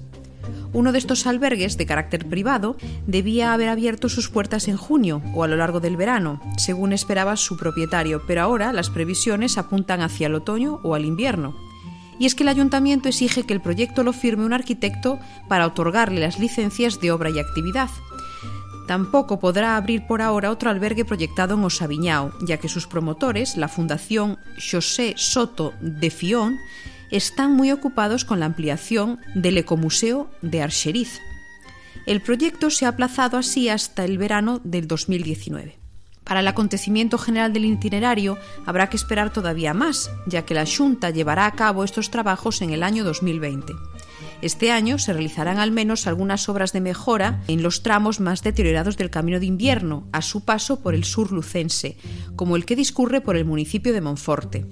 [0.73, 5.43] Uno de estos albergues de carácter privado debía haber abierto sus puertas en junio o
[5.43, 10.27] a lo largo del verano, según esperaba su propietario, pero ahora las previsiones apuntan hacia
[10.27, 11.55] el otoño o al invierno.
[12.19, 16.19] Y es que el ayuntamiento exige que el proyecto lo firme un arquitecto para otorgarle
[16.19, 17.89] las licencias de obra y actividad.
[18.87, 23.67] Tampoco podrá abrir por ahora otro albergue proyectado en Osaviñao, ya que sus promotores, la
[23.67, 24.39] Fundación
[24.71, 26.57] José Soto de Fión,
[27.11, 31.19] están muy ocupados con la ampliación del Ecomuseo de Archeriz.
[32.05, 35.77] El proyecto se ha aplazado así hasta el verano del 2019.
[36.23, 41.09] Para el acontecimiento general del itinerario habrá que esperar todavía más, ya que la Junta
[41.09, 43.73] llevará a cabo estos trabajos en el año 2020.
[44.41, 48.97] Este año se realizarán al menos algunas obras de mejora en los tramos más deteriorados
[48.97, 51.97] del camino de invierno, a su paso por el sur lucense,
[52.35, 54.65] como el que discurre por el municipio de Monforte.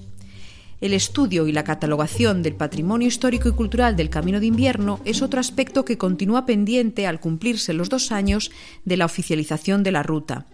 [0.81, 5.21] El estudio y la catalogación del patrimonio histórico y cultural del Camino de Invierno es
[5.21, 8.51] otro aspecto que continúa pendiente al cumplirse los dos años
[8.83, 10.45] de la oficialización de la ruta.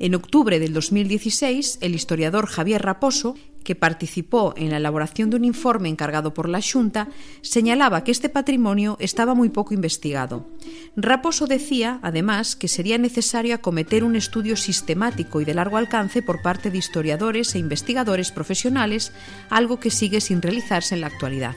[0.00, 5.44] En octubre del 2016, el historiador Javier Raposo, que participó en la elaboración de un
[5.44, 7.08] informe encargado por la Junta,
[7.40, 10.46] señalaba que este patrimonio estaba muy poco investigado.
[10.96, 16.42] Raposo decía, además, que sería necesario acometer un estudio sistemático y de largo alcance por
[16.42, 19.12] parte de historiadores e investigadores profesionales,
[19.48, 21.54] algo que sigue sin realizarse en la actualidad.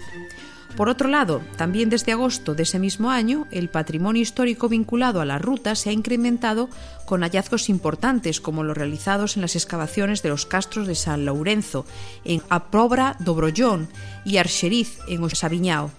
[0.77, 5.25] Por otro lado, también desde agosto de ese mismo año, el patrimonio histórico vinculado a
[5.25, 6.69] la ruta se ha incrementado
[7.05, 11.87] con hallazgos importantes como los realizados en las excavaciones de los castros de San Lourenzo,
[12.25, 13.89] en Aprobra Dobrollón
[14.23, 15.89] y Archeriz, en Osaviñao.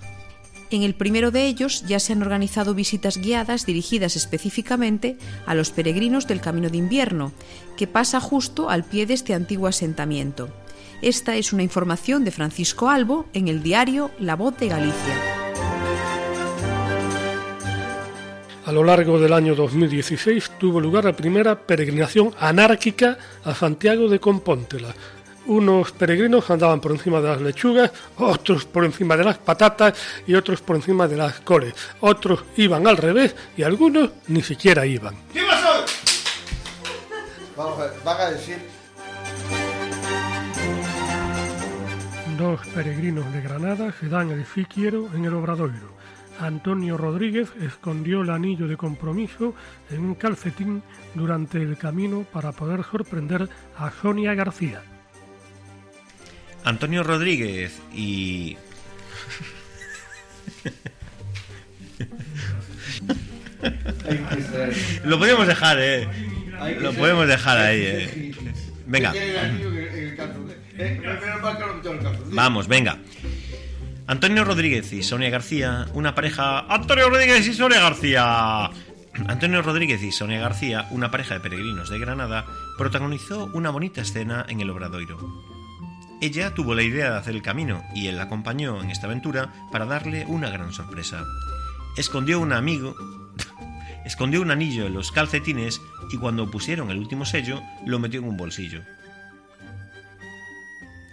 [0.70, 5.72] En el primero de ellos ya se han organizado visitas guiadas dirigidas específicamente a los
[5.72, 7.32] peregrinos del Camino de Invierno,
[7.76, 10.50] que pasa justo al pie de este antiguo asentamiento.
[11.00, 15.14] Esta es una información de Francisco Albo en el diario La Voz de Galicia.
[18.66, 24.18] A lo largo del año 2016 tuvo lugar la primera peregrinación anárquica a Santiago de
[24.18, 24.92] Compóntela.
[25.46, 29.94] Unos peregrinos andaban por encima de las lechugas, otros por encima de las patatas
[30.26, 31.74] y otros por encima de las coles.
[32.00, 35.14] Otros iban al revés y algunos ni siquiera iban.
[35.32, 35.84] ¿Qué pasó?
[37.56, 38.77] Vamos a ver, van a decir
[42.38, 45.98] dos peregrinos de Granada se dan el sí quiero en el Obradoiro.
[46.38, 49.56] Antonio Rodríguez escondió el anillo de compromiso
[49.90, 50.84] en un calcetín
[51.14, 54.82] durante el camino para poder sorprender a Sonia García.
[56.64, 58.56] Antonio Rodríguez y...
[65.04, 66.08] Lo podemos dejar, eh.
[66.80, 68.34] Lo podemos dejar ahí, eh.
[68.86, 69.12] Venga.
[72.32, 72.98] Vamos, venga.
[74.06, 76.60] Antonio Rodríguez y Sonia García, una pareja.
[76.60, 78.70] Antonio Rodríguez y Sonia García.
[79.26, 84.46] Antonio Rodríguez y Sonia García, una pareja de peregrinos de Granada, protagonizó una bonita escena
[84.48, 85.18] en el Obradoiro.
[86.20, 89.52] Ella tuvo la idea de hacer el camino y él la acompañó en esta aventura
[89.70, 91.24] para darle una gran sorpresa.
[91.96, 92.94] Escondió un amigo,
[94.04, 95.80] escondió un anillo en los calcetines
[96.12, 98.82] y cuando pusieron el último sello lo metió en un bolsillo.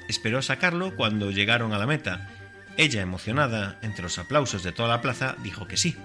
[0.08, 2.30] Esperó sacarlo cuando llegaron a la meta.
[2.78, 5.96] Ella, emocionada, entre los aplausos de toda la plaza, dijo que sí.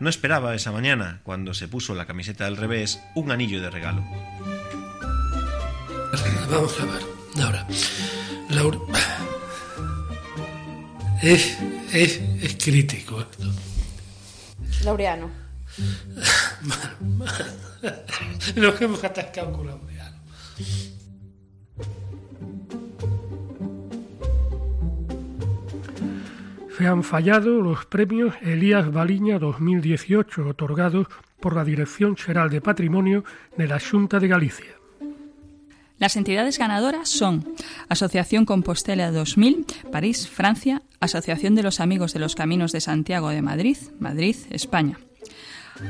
[0.00, 4.04] No esperaba esa mañana, cuando se puso la camiseta al revés, un anillo de regalo.
[6.50, 7.02] Vamos a ver,
[7.44, 7.66] ahora.
[8.48, 8.78] Laura.
[11.22, 11.58] Es,
[11.92, 13.52] es, es crítico esto.
[14.84, 15.30] Laureano.
[18.56, 20.16] Nos hemos atascado con Laureano.
[26.88, 31.06] Han fallado los premios Elías Baliña 2018 otorgados
[31.40, 33.24] por la Dirección General de Patrimonio
[33.56, 34.66] de la Junta de Galicia.
[35.98, 37.54] Las entidades ganadoras son
[37.88, 43.42] Asociación Compostela 2000, París, Francia, Asociación de los Amigos de los Caminos de Santiago de
[43.42, 44.98] Madrid, Madrid, España.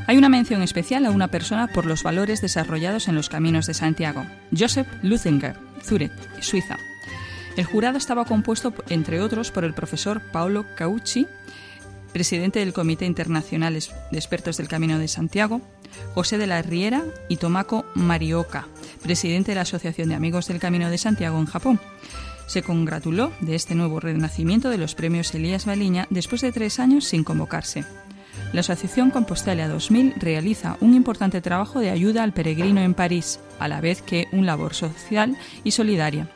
[0.07, 3.75] Hay una mención especial a una persona por los valores desarrollados en los caminos de
[3.75, 4.25] Santiago,
[4.57, 6.77] Joseph Luthinger, Zurich, Suiza.
[7.59, 11.27] El jurado estaba compuesto, entre otros, por el profesor Paolo Caucci,
[12.13, 15.61] presidente del Comité Internacional de Expertos del Camino de Santiago,
[16.15, 18.69] José de la Riera y Tomako Marioka,
[19.03, 21.81] presidente de la Asociación de Amigos del Camino de Santiago en Japón.
[22.47, 27.07] Se congratuló de este nuevo renacimiento de los premios Elías Baliña después de tres años
[27.07, 27.85] sin convocarse.
[28.53, 33.67] La Asociación Compostela 2000 realiza un importante trabajo de ayuda al peregrino en París, a
[33.67, 36.31] la vez que un labor social y solidaria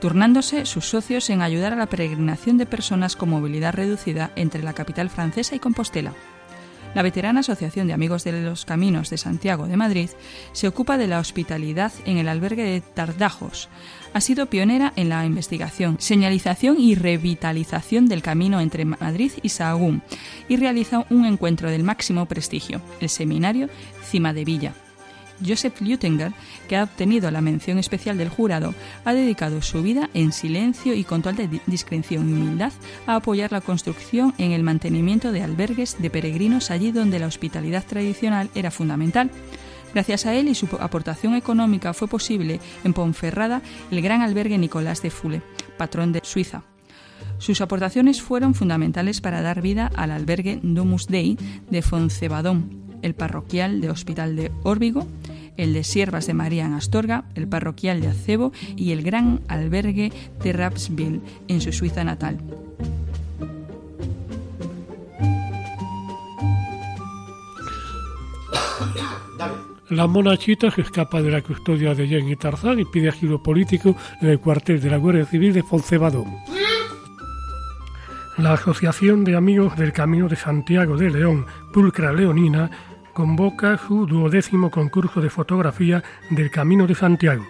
[0.00, 4.72] turnándose sus socios en ayudar a la peregrinación de personas con movilidad reducida entre la
[4.72, 6.12] capital francesa y Compostela.
[6.96, 10.08] La veterana Asociación de Amigos de los Caminos de Santiago de Madrid
[10.52, 13.68] se ocupa de la hospitalidad en el albergue de Tardajos.
[14.14, 20.02] Ha sido pionera en la investigación, señalización y revitalización del camino entre Madrid y Sahagún
[20.48, 23.68] y realiza un encuentro del máximo prestigio, el seminario
[24.02, 24.72] Cima de Villa,
[25.44, 26.32] Joseph Lüttinger,
[26.68, 28.74] que ha obtenido la mención especial del jurado,
[29.04, 32.72] ha dedicado su vida en silencio y con total discreción y humildad
[33.06, 37.84] a apoyar la construcción en el mantenimiento de albergues de peregrinos allí donde la hospitalidad
[37.84, 39.30] tradicional era fundamental.
[39.94, 45.02] Gracias a él y su aportación económica fue posible en Ponferrada el gran albergue Nicolás
[45.02, 45.42] de Fule,
[45.78, 46.64] patrón de Suiza.
[47.38, 51.36] Sus aportaciones fueron fundamentales para dar vida al albergue Domus Dei
[51.70, 55.06] de Foncebadón, el parroquial de Hospital de Órbigo,
[55.56, 60.12] el de Siervas de María en Astorga, el parroquial de Acebo y el gran albergue
[60.42, 62.38] de Rapsville en su Suiza natal.
[69.90, 73.94] La monachita se escapa de la custodia de Jen y Tarzán y pide asilo político
[74.20, 76.26] en el cuartel de la Guardia Civil de Foncebadón.
[78.38, 82.70] La Asociación de Amigos del Camino de Santiago de León, Pulcra Leonina,
[83.14, 87.46] convoca su duodécimo concurso de fotografía del Camino de Santiago.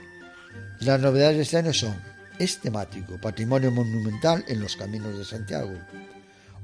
[0.79, 1.97] Las novedades de este año son
[2.39, 5.73] es temático, patrimonio monumental en los caminos de Santiago.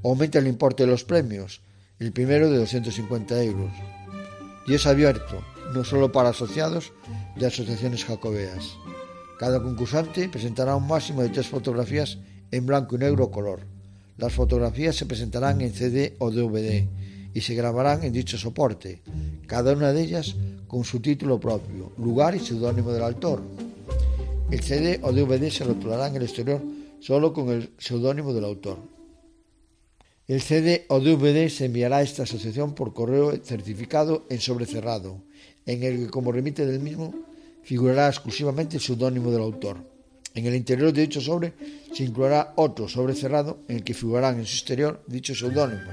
[0.04, 1.60] Aumenta el importe de los premios,
[1.98, 3.72] el primero de 250 euros.
[4.68, 5.42] Y es abierto,
[5.74, 6.92] no solo para asociados
[7.34, 8.76] de asociaciones jacobeas.
[9.40, 12.18] Cada concursante presentará un máximo de tres fotografías
[12.52, 13.71] en blanco y negro color.
[14.22, 16.86] Las fotografías se presentarán en CD o DVD
[17.34, 19.02] y se grabarán en dicho soporte,
[19.48, 20.36] cada una de ellas
[20.68, 23.42] con su título propio, lugar y seudónimo del autor.
[24.48, 26.62] El CD o DVD se rotulará en el exterior
[27.00, 28.78] solo con el seudónimo del autor.
[30.28, 35.20] El CD o DVD se enviará a esta asociación por correo certificado en sobre cerrado,
[35.66, 37.12] en el que como remite del mismo
[37.64, 39.91] figurará exclusivamente el seudónimo del autor.
[40.34, 41.52] En el interior de dicho sobre
[41.94, 45.90] se incluirá otro sobre cerrado en el que figurarán en su exterior dicho seudónimo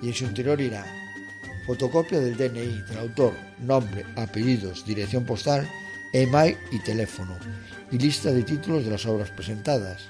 [0.00, 0.86] y en su interior irá
[1.70, 5.68] fotocopia del DNI del autor, nombre, apellidos, dirección postal,
[6.12, 7.38] email y teléfono
[7.92, 10.02] y lista de títulos de las obras presentadas.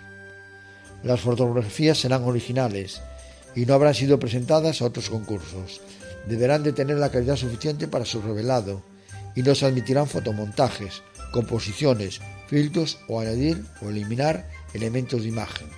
[1.02, 3.02] Las fotografías serán originales
[3.54, 5.82] y no habrán sido presentadas a otros concursos.
[6.26, 8.82] Deberán de tener la calidad suficiente para su revelado
[9.34, 11.02] y no se admitirán fotomontajes,
[11.32, 15.68] composiciones, filtros o añadir o eliminar elementos de imagen.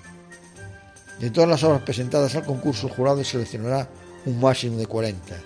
[1.21, 3.89] De todas las obras presentadas al concurso, el jurado seleccionará
[4.25, 5.37] un máximo de 40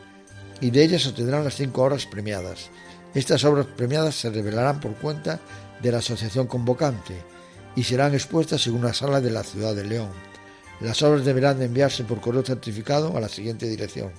[0.61, 2.71] y de ellas obtendrán las cinco obras premiadas.
[3.15, 5.41] Estas obras premiadas se revelarán por cuenta
[5.83, 7.23] de la asociación convocante
[7.75, 10.11] y serán expuestas en una sala de la ciudad de León.
[10.81, 14.13] Las obras deberán de enviarse por correo certificado a la siguiente dirección.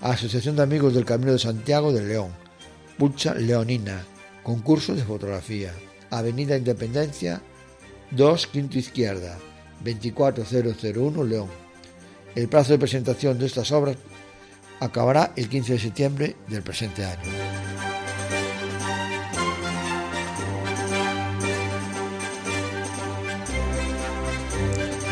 [0.00, 2.32] Asociación de Amigos del Camino de Santiago de León,
[2.98, 4.04] Pucha Leonina,
[4.42, 5.72] concurso de fotografía,
[6.10, 7.40] Avenida Independencia
[8.10, 9.38] 2, quinto izquierda,
[9.82, 11.48] 24001 León.
[12.34, 13.96] El plazo de presentación de estas obras
[14.80, 17.22] acabará el 15 de septiembre del presente año.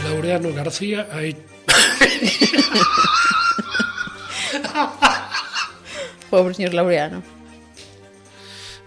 [0.05, 1.35] Laureano García hay...
[6.31, 7.40] Pobre señor Laureano.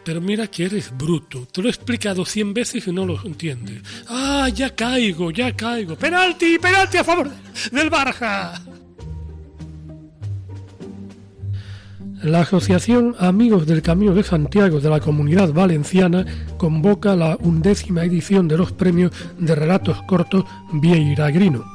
[0.05, 1.47] Pero mira que eres bruto.
[1.51, 3.81] Te lo he explicado cien veces y no lo entiendes.
[4.07, 5.95] Ah, ya caigo, ya caigo.
[5.95, 7.29] Penalti, penalti a favor
[7.71, 8.61] del Barja.
[12.23, 16.25] La Asociación Amigos del Camino de Santiago de la Comunidad Valenciana
[16.57, 21.65] convoca la undécima edición de los premios de relatos cortos Vieiragrino.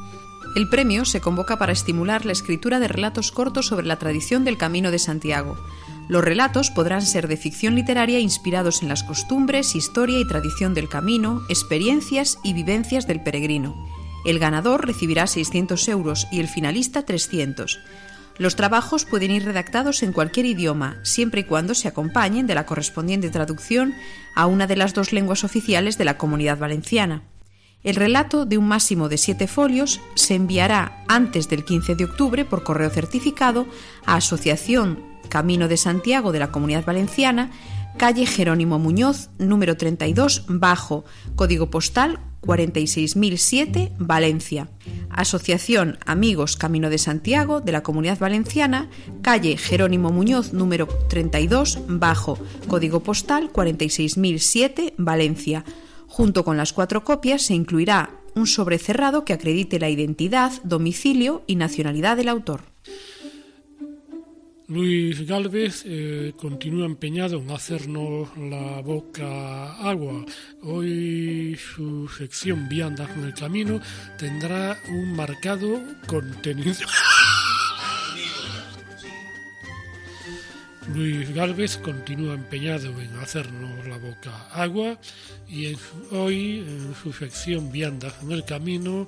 [0.56, 4.56] El premio se convoca para estimular la escritura de relatos cortos sobre la tradición del
[4.56, 5.58] Camino de Santiago.
[6.08, 10.88] Los relatos podrán ser de ficción literaria inspirados en las costumbres, historia y tradición del
[10.88, 13.76] camino, experiencias y vivencias del peregrino.
[14.24, 17.78] El ganador recibirá 600 euros y el finalista 300.
[18.38, 22.64] Los trabajos pueden ir redactados en cualquier idioma, siempre y cuando se acompañen de la
[22.64, 23.94] correspondiente traducción
[24.34, 27.22] a una de las dos lenguas oficiales de la Comunidad Valenciana.
[27.84, 32.44] El relato, de un máximo de siete folios, se enviará antes del 15 de octubre
[32.44, 33.66] por correo certificado
[34.06, 37.50] a Asociación Camino de Santiago de la Comunidad Valenciana,
[37.96, 41.04] calle Jerónimo Muñoz, número 32, bajo,
[41.36, 44.68] código postal 46007, Valencia.
[45.10, 48.88] Asociación Amigos Camino de Santiago de la Comunidad Valenciana,
[49.22, 55.64] calle Jerónimo Muñoz, número 32, bajo, código postal 46007, Valencia.
[56.06, 61.56] Junto con las cuatro copias se incluirá un sobrecerrado que acredite la identidad, domicilio y
[61.56, 62.62] nacionalidad del autor.
[64.68, 70.26] Luis Galvez eh, continúa empeñado en hacernos la boca agua.
[70.62, 73.80] Hoy su sección Viandas en el Camino
[74.18, 76.74] tendrá un marcado contenido.
[80.94, 84.98] Luis Galvez continúa empeñado en hacernos la boca agua
[85.46, 85.76] y
[86.12, 89.06] hoy en su sección Viandas en el Camino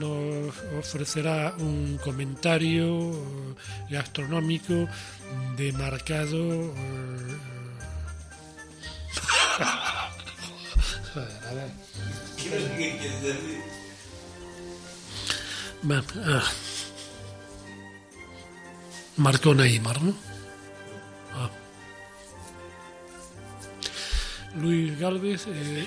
[0.00, 3.54] nos ofrecerá un comentario eh,
[3.90, 4.88] gastronómico
[5.56, 6.38] de marcado...
[6.38, 7.38] Eh,
[11.16, 11.70] a ver.
[15.82, 16.42] Bueno, ah.
[19.16, 20.33] Marcó Neymar, ¿no?
[24.56, 25.46] Luis Galvez.
[25.48, 25.86] Eh,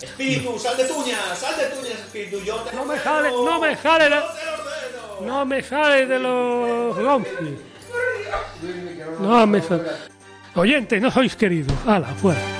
[0.00, 2.40] Espíritu, sal de tuñas, sal de tuñas, espíritu.
[2.44, 4.10] Yo te No me jale, no me jale,
[5.20, 7.58] no me jale de los gonfis.
[9.20, 9.82] No me jale.
[10.54, 11.72] Oyente, no sois queridos.
[11.86, 12.57] Hala, fuera.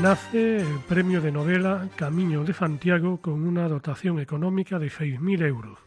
[0.00, 5.78] Nace el premio de novela Camino de Santiago con una dotación económica de 6.000 euros.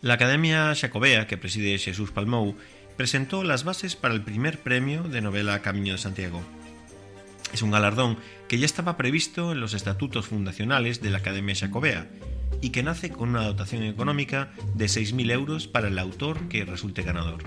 [0.00, 2.56] La Academia Xacobea, que preside Jesús Palmou,
[2.96, 6.40] presentó las bases para el primer premio de novela Camino de Santiago.
[7.52, 8.16] Es un galardón
[8.48, 12.08] que ya estaba previsto en los estatutos fundacionales de la Academia Xacobea
[12.62, 17.02] y que nace con una dotación económica de 6.000 euros para el autor que resulte
[17.02, 17.42] ganador.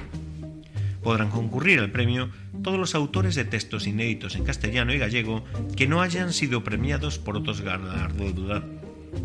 [1.05, 2.31] Podrán concurrir al premio
[2.63, 5.45] todos los autores de textos inéditos en castellano y gallego
[5.77, 8.63] que no hayan sido premiados por otros galardones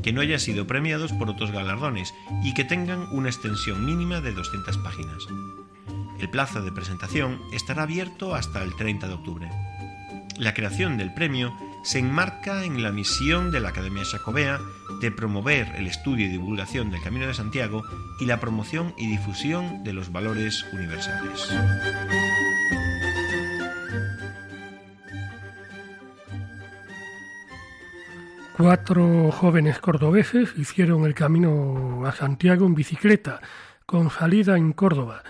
[0.03, 2.12] que no hayan sido premiados por otros galardones
[2.45, 5.26] y que tengan una extensión mínima de 200 páginas.
[6.20, 9.49] El plazo de presentación estará abierto hasta el 30 de octubre.
[10.39, 11.51] La creación del premio
[11.83, 14.61] se enmarca en la misión de la Academia Xacobea
[15.01, 17.83] de promover el estudio y divulgación del Camino de Santiago
[18.20, 21.49] y la promoción y difusión de los valores universales.
[28.57, 33.41] Cuatro jóvenes cordobeses hicieron el camino a Santiago en bicicleta,
[33.87, 35.22] con salida en Córdoba,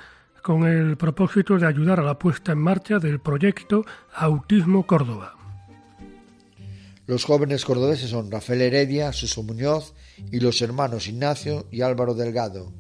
[0.43, 3.85] con el propósito de ayudar a la puesta en marcha del proyecto
[4.17, 5.40] Autismo Córdoba.
[7.11, 9.95] Los jóvenes cordobeses son Rafael Heredia, Suso Muñoz
[10.31, 12.73] y los hermanos Ignacio y Álvaro Delgado.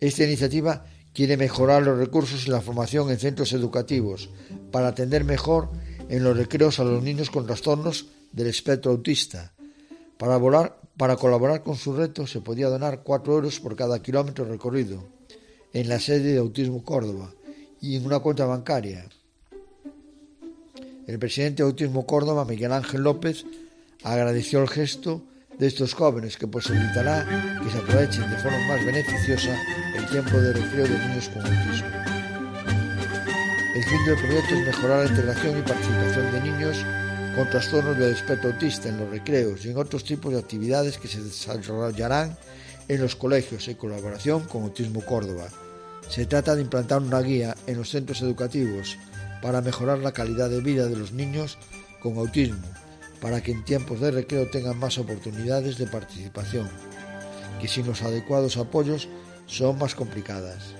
[0.00, 4.30] Esta iniciativa quiere mejorar los recursos y la formación en centros educativos
[4.72, 5.68] para atender mejor
[6.08, 9.52] en los recreos a los niños con trastornos del espectro autista.
[10.16, 15.06] Para, colaborar con su reto se podía donar 4 euros por cada kilómetro recorrido
[15.74, 17.34] en la sede de Autismo Córdoba
[17.78, 19.06] y en una cuenta bancaria.
[21.10, 23.44] El presidente de Autismo Córdoba, Miguel Ángel López,
[24.04, 25.20] agradeció el gesto
[25.58, 27.26] de estos jóvenes que posibilitará
[27.60, 29.60] que se aprovechen de forma más beneficiosa
[29.96, 31.88] el tiempo de recreo de niños con autismo.
[33.74, 36.76] El fin del proyecto es mejorar la integración y participación de niños
[37.34, 41.08] con trastornos del espectro autista en los recreos y en otros tipos de actividades que
[41.08, 42.38] se desarrollarán
[42.86, 45.48] en los colegios en colaboración con Autismo Córdoba.
[46.08, 48.96] Se trata de implantar una guía en los centros educativos
[49.42, 51.58] para mejorar la calidad de vida de los niños
[52.00, 52.66] con autismo,
[53.20, 56.68] para que en tiempos de recreo tengan más oportunidades de participación,
[57.60, 59.08] que sin los adecuados apoyos
[59.46, 60.74] son más complicadas.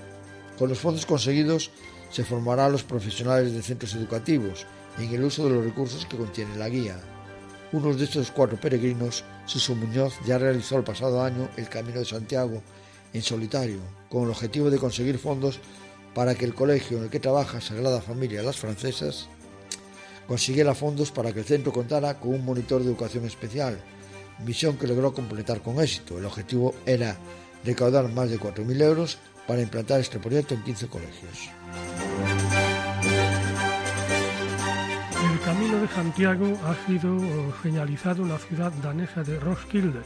[0.57, 1.71] Con los fondos conseguidos
[2.11, 4.65] se formará a los profesionales de centros educativos
[4.99, 6.99] en el uso de los recursos que contiene la guía.
[7.71, 12.05] Uno de estos cuatro peregrinos, Suso Muñoz, ya realizó el pasado año el Camino de
[12.05, 12.61] Santiago
[13.13, 15.59] en solitario, con el objetivo de conseguir fondos
[16.13, 19.27] para que el colegio en el que trabaja Sagrada Familia Las Francesas
[20.27, 23.79] consiguiera fondos para que el centro contara con un monitor de educación especial,
[24.45, 26.17] misión que logró completar con éxito.
[26.17, 27.17] El objetivo era
[27.65, 31.49] recaudar más de 4.000 euros para implantar este proyecto en 15 colegios.
[35.31, 37.19] El Camino de Santiago ha sido
[37.61, 39.99] señalizado en la ciudad danesa de Roskilde,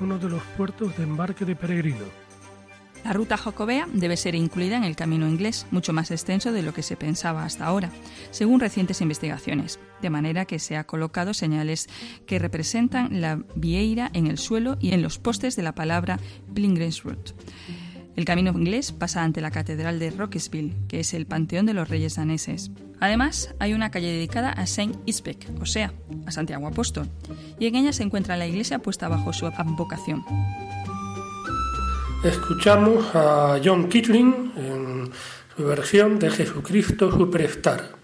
[0.00, 2.21] uno de los puertos de embarque de peregrinos.
[3.04, 6.72] La ruta jacobea debe ser incluida en el camino inglés, mucho más extenso de lo
[6.72, 7.90] que se pensaba hasta ahora,
[8.30, 11.88] según recientes investigaciones, de manera que se ha colocado señales
[12.26, 16.20] que representan la vieira en el suelo y en los postes de la palabra
[16.54, 17.32] Pilgrimsroute.
[18.14, 21.88] El camino inglés pasa ante la Catedral de Rockesville, que es el panteón de los
[21.88, 22.70] reyes daneses.
[23.00, 25.92] Además, hay una calle dedicada a Saint Isbeck, o sea,
[26.26, 27.08] a Santiago Apóstol,
[27.58, 30.24] y en ella se encuentra la iglesia puesta bajo su advocación.
[32.24, 35.10] Escuchamos a John Kitling en
[35.56, 38.01] su versión de Jesucristo Superstar.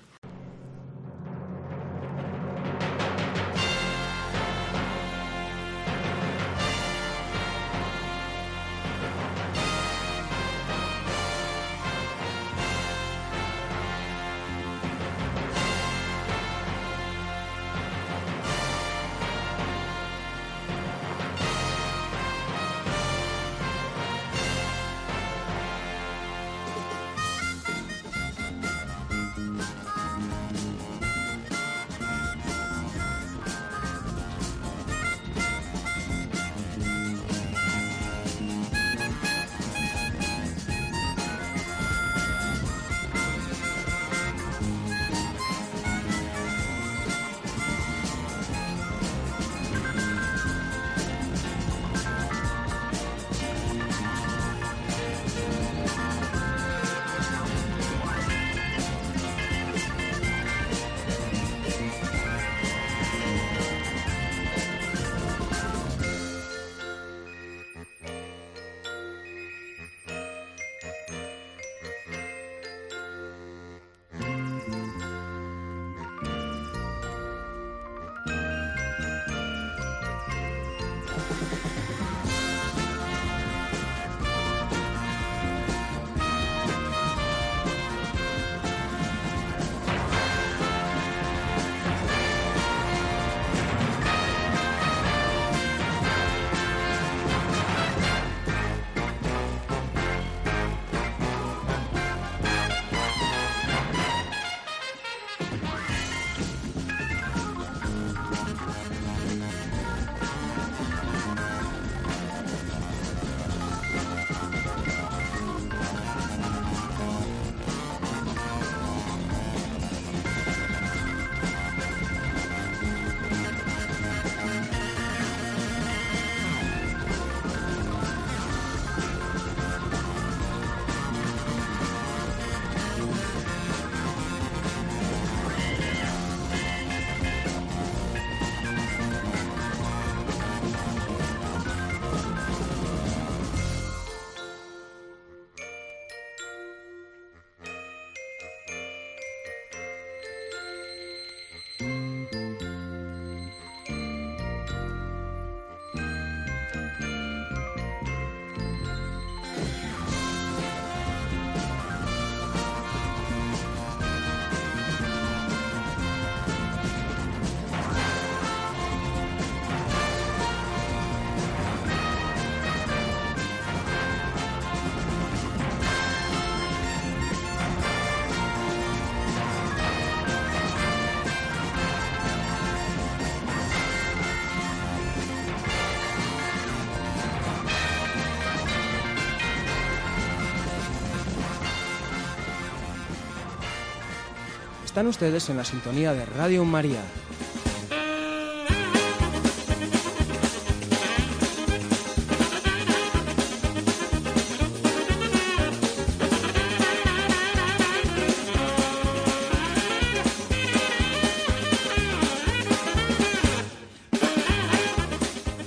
[194.98, 197.00] Están ustedes en la sintonía de Radio María.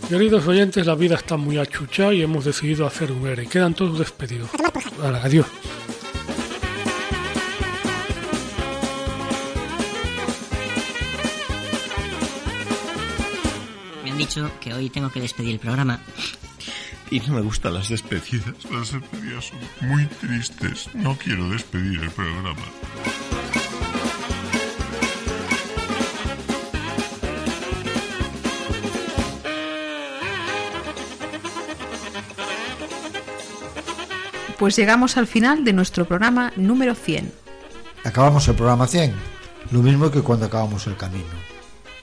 [0.09, 3.47] Queridos oyentes, la vida está muy achuchada y hemos decidido hacer un ERE.
[3.47, 4.49] Quedan todos despedidos.
[4.99, 5.60] Vale, adiós.
[14.31, 15.99] Dicho que hoy tengo que despedir el programa.
[17.09, 18.55] Y no me gustan las despedidas.
[18.71, 20.89] Las despedidas son muy tristes.
[20.93, 22.61] No quiero despedir el programa.
[34.57, 37.33] Pues llegamos al final de nuestro programa número 100.
[38.05, 39.13] Acabamos el programa 100,
[39.71, 41.25] lo mismo que cuando acabamos el camino.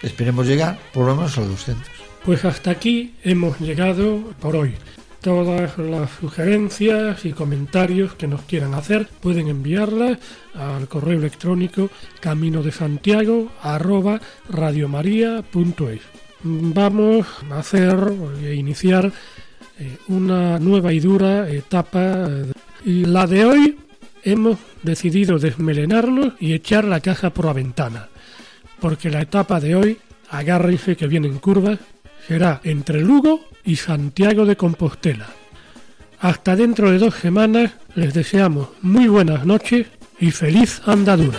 [0.03, 1.98] Esperemos llegar por lo menos a los 200.
[2.29, 4.75] Pues hasta aquí hemos llegado por hoy.
[5.23, 10.19] Todas las sugerencias y comentarios que nos quieran hacer pueden enviarlas
[10.55, 11.89] al correo electrónico
[12.21, 13.51] camino de Santiago.
[16.43, 17.97] Vamos a hacer
[18.45, 19.11] e iniciar
[19.79, 22.29] eh, una nueva y dura etapa.
[22.85, 23.79] Y la de hoy
[24.23, 28.09] hemos decidido desmelenarnos y echar la caja por la ventana.
[28.81, 29.97] Porque la etapa de hoy,
[30.29, 31.79] agárrense que vienen curvas,
[32.29, 35.29] será entre Lugo y Santiago de Compostela.
[36.21, 39.87] Hasta dentro de dos semanas les deseamos muy buenas noches
[40.21, 41.39] y feliz andadura.